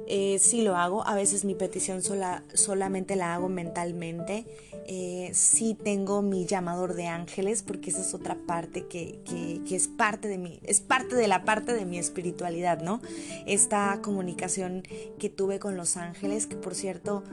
Eh, 0.08 0.38
sí 0.40 0.62
lo 0.62 0.76
hago, 0.78 1.06
a 1.08 1.16
veces 1.16 1.46
mi 1.46 1.56
petición 1.56 2.04
sola, 2.04 2.44
solamente 2.54 3.16
la 3.16 3.34
hago 3.34 3.50
mentalmente, 3.50 4.46
eh, 4.88 5.32
sí 5.34 5.74
tengo 5.74 6.22
mi 6.22 6.46
llamador 6.46 6.94
de 6.94 7.08
ángeles, 7.08 7.64
porque 7.64 7.90
esa 7.90 8.02
es 8.02 8.14
otra 8.14 8.38
parte 8.46 8.86
que, 8.86 9.20
que, 9.26 9.76
es 9.76 9.88
parte 9.88 10.28
de 10.28 10.38
mi, 10.38 10.60
es 10.64 10.80
parte 10.80 11.16
de 11.16 11.28
la 11.28 11.44
parte 11.44 11.74
de 11.74 11.86
mi 11.86 11.98
espiritualidad, 11.98 12.82
¿no? 12.82 13.02
Esta 13.48 14.00
comunicación 14.04 14.84
que 15.18 15.30
tuve 15.30 15.58
con 15.58 15.76
los 15.76 15.98
ángeles, 15.98 16.46
que 16.46 16.56
por 16.56 16.76
cierto, 16.76 17.24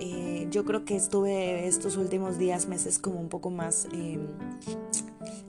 eh, 0.00 0.46
yo 0.50 0.64
creo 0.64 0.86
que 0.86 0.96
estuve 0.96 1.66
estos 1.66 1.98
últimos 1.98 2.38
días, 2.38 2.66
meses 2.66 2.98
como 2.98 3.20
un 3.20 3.28
poco 3.28 3.50
más 3.50 3.86
em, 3.92 4.26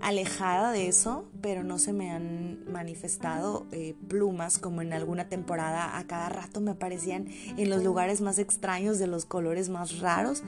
alejada 0.01 0.71
de 0.71 0.87
eso, 0.87 1.25
pero 1.41 1.63
no 1.63 1.79
se 1.79 1.93
me 1.93 2.11
han 2.11 2.63
manifestado 2.71 3.65
eh, 3.71 3.95
plumas 4.07 4.59
como 4.59 4.81
en 4.81 4.93
alguna 4.93 5.29
temporada. 5.29 5.97
A 5.97 6.05
cada 6.05 6.29
rato 6.29 6.61
me 6.61 6.71
aparecían 6.71 7.27
en 7.57 7.69
los 7.69 7.83
lugares 7.83 8.21
más 8.21 8.39
extraños, 8.39 8.99
de 8.99 9.07
los 9.07 9.25
colores 9.25 9.69
más 9.69 9.99
raros. 9.99 10.43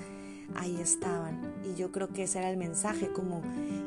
Ahí 0.56 0.78
estaban. 0.80 1.54
Y 1.64 1.76
yo 1.76 1.92
creo 1.92 2.10
que 2.10 2.24
ese 2.24 2.40
era 2.40 2.50
el 2.50 2.58
mensaje, 2.58 3.12
como, 3.12 3.42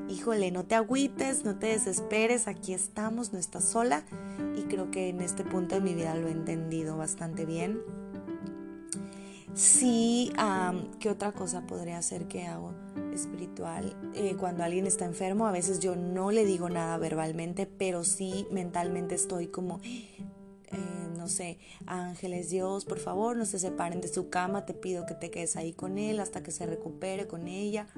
híjole, 0.08 0.50
no 0.50 0.64
te 0.64 0.74
agüites, 0.74 1.44
no 1.44 1.56
te 1.56 1.68
desesperes, 1.68 2.48
aquí 2.48 2.74
estamos, 2.74 3.32
no 3.32 3.38
estás 3.38 3.64
sola. 3.64 4.02
Y 4.56 4.62
creo 4.62 4.90
que 4.90 5.08
en 5.08 5.20
este 5.20 5.44
punto 5.44 5.76
de 5.76 5.80
mi 5.80 5.94
vida 5.94 6.14
lo 6.14 6.28
he 6.28 6.32
entendido 6.32 6.96
bastante 6.96 7.46
bien. 7.46 7.80
Sí, 9.54 10.32
¿qué 11.00 11.10
otra 11.10 11.32
cosa 11.32 11.66
podría 11.66 12.00
ser 12.02 12.28
que 12.28 12.46
hago? 12.46 12.72
espiritual. 13.18 13.96
Eh, 14.14 14.36
cuando 14.38 14.64
alguien 14.64 14.86
está 14.86 15.04
enfermo, 15.04 15.46
a 15.46 15.52
veces 15.52 15.80
yo 15.80 15.96
no 15.96 16.30
le 16.30 16.44
digo 16.44 16.68
nada 16.70 16.96
verbalmente, 16.98 17.66
pero 17.66 18.04
sí 18.04 18.46
mentalmente 18.50 19.14
estoy 19.14 19.48
como, 19.48 19.80
eh, 19.82 21.08
no 21.16 21.28
sé, 21.28 21.58
ángeles, 21.86 22.50
Dios, 22.50 22.84
por 22.84 22.98
favor, 22.98 23.36
no 23.36 23.44
se 23.44 23.58
separen 23.58 24.00
de 24.00 24.08
su 24.08 24.30
cama, 24.30 24.64
te 24.64 24.74
pido 24.74 25.06
que 25.06 25.14
te 25.14 25.30
quedes 25.30 25.56
ahí 25.56 25.72
con 25.72 25.98
él 25.98 26.20
hasta 26.20 26.42
que 26.42 26.50
se 26.50 26.66
recupere 26.66 27.26
con 27.26 27.48
ella. 27.48 27.88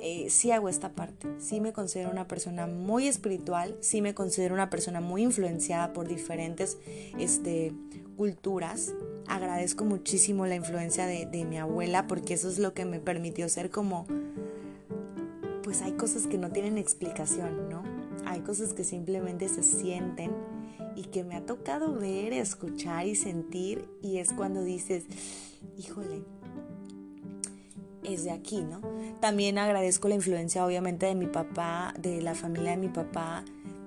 Eh, 0.00 0.30
sí 0.30 0.50
hago 0.50 0.68
esta 0.68 0.94
parte, 0.94 1.28
sí 1.38 1.60
me 1.60 1.72
considero 1.72 2.10
una 2.10 2.26
persona 2.26 2.66
muy 2.66 3.06
espiritual, 3.06 3.76
sí 3.80 4.02
me 4.02 4.14
considero 4.14 4.54
una 4.54 4.68
persona 4.68 5.00
muy 5.00 5.22
influenciada 5.22 5.92
por 5.92 6.08
diferentes 6.08 6.78
este, 7.18 7.72
culturas. 8.16 8.92
Agradezco 9.32 9.86
muchísimo 9.86 10.44
la 10.44 10.56
influencia 10.56 11.06
de, 11.06 11.24
de 11.24 11.46
mi 11.46 11.56
abuela 11.56 12.06
porque 12.06 12.34
eso 12.34 12.50
es 12.50 12.58
lo 12.58 12.74
que 12.74 12.84
me 12.84 13.00
permitió 13.00 13.48
ser 13.48 13.70
como 13.70 14.06
pues 15.62 15.80
hay 15.80 15.92
cosas 15.92 16.26
que 16.26 16.36
no 16.36 16.50
tienen 16.50 16.76
explicación, 16.76 17.70
¿no? 17.70 17.82
Hay 18.26 18.40
cosas 18.40 18.74
que 18.74 18.84
simplemente 18.84 19.48
se 19.48 19.62
sienten 19.62 20.32
y 20.96 21.04
que 21.04 21.24
me 21.24 21.34
ha 21.34 21.46
tocado 21.46 21.94
ver, 21.94 22.34
escuchar 22.34 23.06
y 23.06 23.14
sentir 23.14 23.88
y 24.02 24.18
es 24.18 24.34
cuando 24.34 24.62
dices, 24.62 25.04
híjole, 25.78 26.24
es 28.04 28.24
de 28.24 28.32
aquí, 28.32 28.60
¿no? 28.60 28.82
También 29.20 29.56
agradezco 29.56 30.08
la 30.08 30.14
influencia 30.14 30.66
obviamente 30.66 31.06
de 31.06 31.14
mi 31.14 31.26
papá, 31.26 31.94
de 31.98 32.20
la 32.20 32.34
familia 32.34 32.72
de 32.72 32.76
mi 32.76 32.88
papá, 32.88 33.46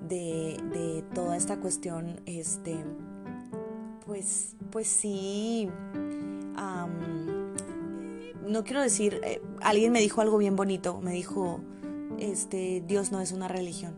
de, 0.09 0.57
de 0.73 1.03
toda 1.13 1.37
esta 1.37 1.59
cuestión, 1.59 2.19
este, 2.25 2.77
pues, 4.05 4.55
pues 4.71 4.87
sí, 4.87 5.69
no 8.47 8.63
quiero 8.63 8.81
decir, 8.81 9.19
eh, 9.23 9.41
alguien 9.61 9.91
me 9.91 9.99
dijo 9.99 10.21
algo 10.21 10.37
bien 10.37 10.55
bonito, 10.55 11.01
me 11.01 11.11
dijo, 11.11 11.61
este, 12.19 12.83
Dios 12.87 13.11
no 13.11 13.19
es 13.19 13.31
una 13.31 13.47
religión. 13.47 13.95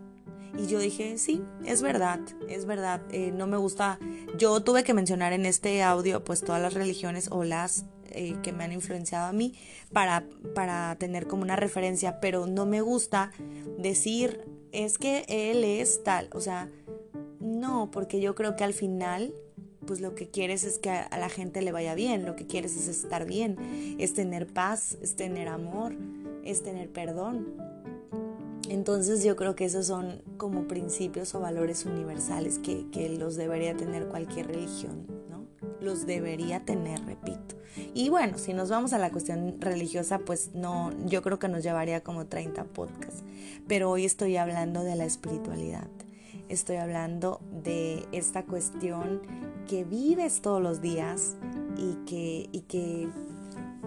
Y 0.57 0.67
yo 0.67 0.79
dije, 0.79 1.17
sí, 1.17 1.43
es 1.65 1.81
verdad, 1.81 2.19
es 2.49 2.65
verdad, 2.65 3.01
eh, 3.11 3.31
no 3.31 3.45
me 3.45 3.57
gusta, 3.57 3.99
yo 4.37 4.61
tuve 4.61 4.83
que 4.83 4.93
mencionar 4.93 5.33
en 5.33 5.45
este 5.45 5.83
audio 5.83 6.23
pues 6.23 6.41
todas 6.41 6.61
las 6.61 6.73
religiones 6.73 7.29
o 7.31 7.43
las 7.43 7.85
eh, 8.09 8.37
que 8.41 8.53
me 8.53 8.63
han 8.63 8.71
influenciado 8.71 9.27
a 9.27 9.33
mí 9.33 9.53
para, 9.93 10.25
para 10.55 10.95
tener 10.95 11.27
como 11.27 11.43
una 11.43 11.57
referencia, 11.57 12.19
pero 12.19 12.47
no 12.47 12.65
me 12.65 12.81
gusta 12.81 13.31
decir, 13.77 14.45
es 14.71 14.97
que 14.97 15.25
Él 15.27 15.63
es 15.63 16.03
tal, 16.03 16.29
o 16.33 16.39
sea, 16.39 16.69
no, 17.39 17.91
porque 17.91 18.19
yo 18.19 18.33
creo 18.33 18.55
que 18.55 18.63
al 18.63 18.73
final 18.73 19.33
pues 19.87 20.01
lo 20.01 20.13
que 20.13 20.29
quieres 20.29 20.63
es 20.63 20.77
que 20.77 20.91
a 20.91 21.17
la 21.17 21.29
gente 21.29 21.63
le 21.63 21.71
vaya 21.71 21.95
bien, 21.95 22.25
lo 22.25 22.35
que 22.35 22.45
quieres 22.45 22.77
es 22.77 22.87
estar 22.87 23.25
bien, 23.25 23.95
es 23.97 24.13
tener 24.13 24.45
paz, 24.45 24.97
es 25.01 25.15
tener 25.15 25.47
amor, 25.47 25.95
es 26.43 26.61
tener 26.61 26.89
perdón. 26.89 27.47
Entonces 28.69 29.23
yo 29.23 29.35
creo 29.35 29.55
que 29.55 29.65
esos 29.65 29.87
son 29.87 30.21
como 30.37 30.67
principios 30.67 31.33
o 31.33 31.39
valores 31.39 31.85
universales 31.85 32.59
que, 32.59 32.85
que 32.91 33.09
los 33.09 33.35
debería 33.35 33.75
tener 33.75 34.07
cualquier 34.07 34.47
religión, 34.47 35.07
¿no? 35.29 35.45
Los 35.81 36.05
debería 36.05 36.65
tener, 36.65 37.03
repito. 37.05 37.55
Y 37.93 38.09
bueno, 38.09 38.37
si 38.37 38.53
nos 38.53 38.69
vamos 38.69 38.91
a 38.93 38.97
la 38.97 39.09
cuestión 39.09 39.61
religiosa, 39.61 40.19
pues 40.19 40.51
no, 40.53 40.91
yo 41.05 41.21
creo 41.21 41.39
que 41.39 41.47
nos 41.47 41.63
llevaría 41.63 42.01
como 42.01 42.25
30 42.25 42.65
podcasts. 42.65 43.23
Pero 43.67 43.89
hoy 43.89 44.05
estoy 44.05 44.35
hablando 44.35 44.83
de 44.83 44.95
la 44.95 45.05
espiritualidad. 45.05 45.87
Estoy 46.49 46.77
hablando 46.77 47.41
de 47.51 48.07
esta 48.13 48.43
cuestión 48.45 49.21
que 49.67 49.83
vives 49.83 50.41
todos 50.41 50.61
los 50.61 50.81
días 50.81 51.35
y 51.75 51.95
que, 52.05 52.49
y 52.53 52.61
que 52.61 53.09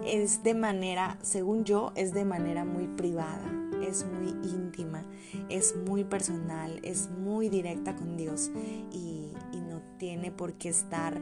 es 0.05 0.43
de 0.43 0.53
manera, 0.53 1.17
según 1.23 1.63
yo, 1.63 1.91
es 1.95 2.13
de 2.13 2.23
manera 2.23 2.63
muy 2.63 2.87
privada, 2.87 3.43
es 3.81 4.05
muy 4.05 4.29
íntima, 4.47 5.03
es 5.49 5.75
muy 5.75 6.03
personal, 6.03 6.79
es 6.83 7.09
muy 7.09 7.49
directa 7.49 7.95
con 7.95 8.15
Dios 8.15 8.51
y, 8.91 9.33
no 9.69 9.81
tiene 9.97 10.31
por 10.31 10.53
qué 10.53 10.67
estar 10.67 11.21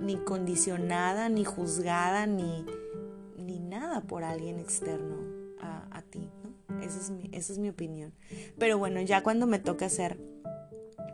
ni 0.00 0.16
condicionada, 0.16 1.28
ni 1.28 1.44
juzgada, 1.44 2.26
ni, 2.26 2.64
ni 3.36 3.58
nada 3.58 4.00
por 4.00 4.24
alguien 4.24 4.58
externo 4.58 5.16
a, 5.60 6.00
ti. 6.02 6.30
Esa, 6.80 6.98
es 6.98 7.10
mi, 7.10 7.28
esa 7.32 7.52
es 7.52 7.58
mi 7.58 7.68
opinión. 7.68 8.14
Pero 8.56 8.78
bueno, 8.78 9.02
ya 9.02 9.22
cuando 9.22 9.46
me 9.46 9.58
toca 9.58 9.86
hacer 9.86 10.18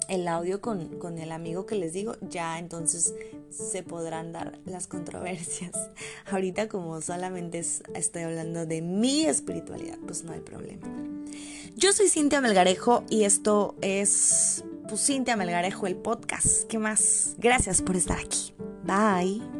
el 0.09 0.29
audio 0.29 0.61
con, 0.61 0.99
con, 0.99 1.19
el 1.19 1.33
amigo 1.33 1.67
que 1.67 1.77
les 1.77 1.93
digo, 1.93 2.17
ya 2.21 2.59
entonces 2.59 3.15
se 3.51 3.83
podrán 3.83 4.33
dar 4.33 4.59
las 4.65 4.87
controversias. 4.87 5.73
Ahorita 6.31 6.69
como 6.69 7.01
solamente 7.01 7.59
estoy 7.95 8.23
hablando 8.23 8.67
de 8.67 8.83
mi 8.83 9.25
espiritualidad, 9.27 9.99
pues 10.07 10.25
no 10.25 10.33
hay 10.33 10.41
problema. 10.41 10.87
Yo 11.77 11.93
soy 11.93 12.09
Cintia 12.09 12.41
Melgarejo 12.41 13.05
y 13.11 13.25
esto 13.25 13.75
es 13.81 14.65
pues, 14.89 15.05
Cintia 15.05 15.37
Melgarejo, 15.37 15.87
el 15.87 15.97
podcast. 15.97 16.65
¿Qué 16.69 16.79
más? 16.79 17.35
Gracias 17.39 17.83
por 17.83 17.97
estar 17.97 18.19
aquí. 18.19 18.55
Bye. 18.85 19.54